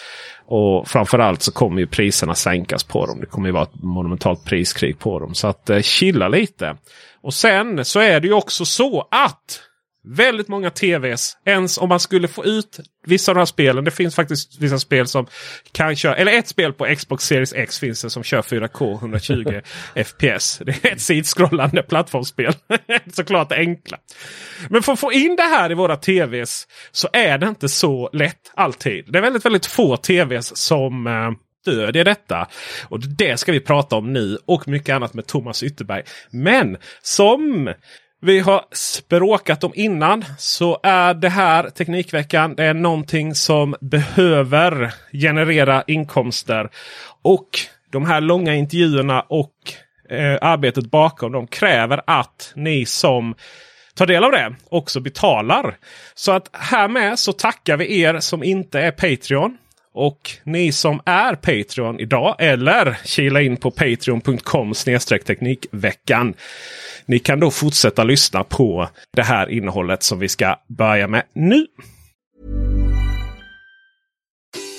Och 0.48 0.88
framförallt 0.88 1.42
så 1.42 1.52
kommer 1.52 1.80
ju 1.80 1.88
priserna 1.88 2.36
sänkas 2.36 2.84
på 2.84 3.06
dem. 3.06 3.20
Det 3.20 3.26
kommer 3.26 3.48
ju 3.48 3.54
vara 3.54 3.64
ett 3.64 3.84
monumentalt 3.84 4.44
priskrig 4.44 5.00
på 5.00 5.20
dem. 5.20 5.34
Så 5.34 5.48
att 5.48 5.70
eh, 5.70 5.82
chilla 5.82 6.28
lite. 6.28 6.78
Och 7.22 7.34
sen 7.34 7.86
så 7.86 8.00
är 8.00 8.20
det 8.20 8.28
ju 8.28 8.34
också 8.34 8.66
så 8.66 9.08
att 9.12 9.62
väldigt 10.08 10.48
många 10.48 10.70
tvs. 10.70 11.38
Ens 11.46 11.78
om 11.78 11.90
man 11.90 12.00
skulle 12.00 12.28
få 12.28 12.46
ut 12.46 12.80
vissa 13.06 13.32
av 13.32 13.36
de 13.36 13.40
här 13.40 13.46
spelen. 13.46 13.84
Det 13.84 13.92
finns 13.92 14.16
faktiskt 14.16 14.62
vissa 14.62 14.80
spel 14.80 15.08
som 15.08 15.28
kan 15.72 15.96
köra. 15.96 16.16
Eller 16.16 16.32
ett 16.32 16.48
spel 16.48 16.74
på 16.74 16.96
Xbox 16.96 17.24
Series 17.24 17.54
X 17.54 17.80
finns 17.80 18.02
det 18.02 18.10
som 18.10 18.24
kör 18.24 18.42
4K 18.42 18.94
120 18.94 19.62
FPS. 20.06 20.62
Det 20.66 20.86
är 20.86 20.92
ett 20.92 21.02
sidskrollande 21.02 21.84
plattformsspel. 21.84 22.54
Såklart 23.14 23.50
det 23.50 23.56
enkla. 23.56 23.98
Men 24.70 24.84
för 24.84 24.94
att 24.94 25.00
få 25.00 25.12
in 25.12 25.36
det 25.36 25.44
här 25.44 25.72
i 25.72 25.76
våra 25.76 25.96
tvs 25.96 26.68
så 26.92 27.10
är 27.14 27.38
det 27.38 27.48
inte 27.48 27.70
så 27.70 28.10
lätt 28.14 28.52
alltid. 28.54 29.06
Det 29.12 29.18
är 29.18 29.22
väldigt, 29.22 29.46
väldigt 29.46 29.66
få 29.66 29.98
tvs 29.98 30.58
som 30.58 31.08
eh, 31.08 31.32
stödjer 31.66 32.04
detta. 32.04 32.48
Och 32.90 33.00
det 33.00 33.38
ska 33.38 33.52
vi 33.52 33.60
prata 33.60 33.96
om 33.96 34.14
nu 34.14 34.38
och 34.46 34.68
mycket 34.68 34.96
annat 34.96 35.14
med 35.14 35.28
Thomas 35.28 35.64
Ytterberg. 35.64 36.04
Men 36.32 36.78
som 37.02 37.74
vi 38.26 38.40
har 38.40 38.66
språkat 38.72 39.64
om 39.64 39.72
innan 39.76 40.26
så 40.38 40.80
är 40.84 41.14
det 41.14 41.30
här 41.30 41.70
Teknikveckan. 41.70 42.56
Det 42.56 42.64
är 42.64 42.74
någonting 42.74 43.36
som 43.36 43.76
behöver 43.82 44.94
generera 45.12 45.84
inkomster. 45.88 46.70
Och 47.22 47.50
de 47.92 48.06
här 48.06 48.22
långa 48.22 48.56
intervjuerna 48.56 49.22
och 49.22 49.54
eh, 50.10 50.38
arbetet 50.42 50.92
bakom 50.92 51.32
dem 51.32 51.48
kräver 51.48 52.02
att 52.08 52.54
ni 52.56 52.86
som 52.86 53.36
tar 53.96 54.06
del 54.06 54.24
av 54.24 54.32
det 54.32 54.56
också 54.70 55.00
betalar. 55.00 55.78
Så 56.16 56.32
att 56.32 56.50
härmed 56.54 57.20
så 57.20 57.34
tackar 57.34 57.78
vi 57.78 58.02
er 58.02 58.20
som 58.20 58.44
inte 58.44 58.80
är 58.80 58.92
Patreon. 58.92 59.58
Och 59.98 60.32
ni 60.44 60.72
som 60.72 61.02
är 61.06 61.36
Patreon 61.36 62.00
idag 62.00 62.36
eller 62.40 62.98
kila 63.06 63.42
in 63.42 63.58
på 63.58 63.72
patreon.com 63.72 64.74
teknikveckan. 65.26 66.34
Ni 67.06 67.20
kan 67.20 67.40
då 67.40 67.52
fortsätta 67.52 68.04
lyssna 68.04 68.44
på 68.44 68.90
det 69.14 69.24
här 69.24 69.50
innehållet 69.50 70.04
som 70.04 70.20
vi 70.20 70.30
ska 70.30 70.56
börja 70.68 71.08
med 71.08 71.24
nu. 71.34 71.66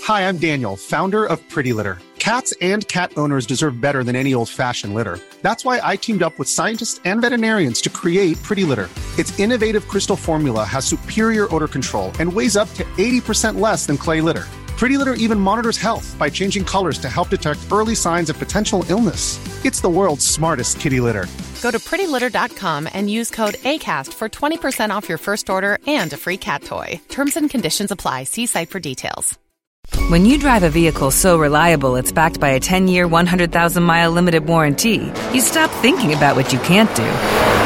Hi, 0.08 0.22
I'm 0.22 0.38
Daniel, 0.38 0.76
founder 0.76 1.32
of 1.32 1.40
Pretty 1.54 1.72
Litter. 1.72 1.98
Cats 2.18 2.54
and 2.60 2.88
cat 2.88 3.10
owners 3.16 3.46
deserve 3.46 3.80
better 3.80 4.04
than 4.04 4.16
any 4.16 4.34
old-fashioned 4.34 4.94
litter. 4.94 5.18
That's 5.42 5.64
why 5.64 5.80
I 5.92 5.96
teamed 5.96 6.22
up 6.22 6.38
with 6.38 6.48
scientists 6.48 7.00
and 7.04 7.22
veterinarians 7.22 7.80
to 7.82 7.90
create 7.90 8.42
Pretty 8.42 8.64
Litter. 8.64 8.88
Its 9.18 9.38
innovative 9.40 9.88
crystal 9.88 10.16
formula 10.16 10.64
has 10.64 10.84
superior 10.84 11.46
odor 11.54 11.68
control 11.68 12.12
and 12.20 12.32
weighs 12.32 12.56
up 12.56 12.68
to 12.74 12.84
80% 12.98 13.60
less 13.60 13.86
than 13.86 13.96
clay 13.96 14.20
litter. 14.20 14.44
Pretty 14.76 14.98
Litter 14.98 15.14
even 15.14 15.40
monitors 15.40 15.78
health 15.78 16.14
by 16.18 16.28
changing 16.28 16.62
colors 16.62 16.98
to 16.98 17.08
help 17.08 17.30
detect 17.30 17.60
early 17.72 17.94
signs 17.94 18.28
of 18.28 18.38
potential 18.38 18.84
illness. 18.90 19.38
It's 19.64 19.80
the 19.80 19.88
world's 19.88 20.26
smartest 20.26 20.80
kitty 20.80 21.00
litter. 21.00 21.26
Go 21.62 21.70
to 21.70 21.78
prettylitter.com 21.78 22.88
and 22.92 23.10
use 23.10 23.30
code 23.30 23.54
ACAST 23.54 24.12
for 24.12 24.28
20% 24.28 24.90
off 24.90 25.08
your 25.08 25.18
first 25.18 25.48
order 25.48 25.78
and 25.86 26.12
a 26.12 26.16
free 26.18 26.36
cat 26.36 26.62
toy. 26.62 27.00
Terms 27.08 27.36
and 27.36 27.48
conditions 27.48 27.90
apply. 27.90 28.24
See 28.24 28.44
site 28.46 28.68
for 28.68 28.78
details. 28.78 29.38
When 30.08 30.26
you 30.26 30.36
drive 30.36 30.62
a 30.62 30.68
vehicle 30.68 31.10
so 31.10 31.38
reliable 31.38 31.96
it's 31.96 32.12
backed 32.12 32.38
by 32.38 32.50
a 32.50 32.60
10 32.60 32.88
year, 32.88 33.08
100,000 33.08 33.82
mile 33.82 34.10
limited 34.10 34.46
warranty, 34.46 35.10
you 35.32 35.40
stop 35.40 35.70
thinking 35.80 36.12
about 36.12 36.36
what 36.36 36.52
you 36.52 36.58
can't 36.58 36.94
do 36.94 37.65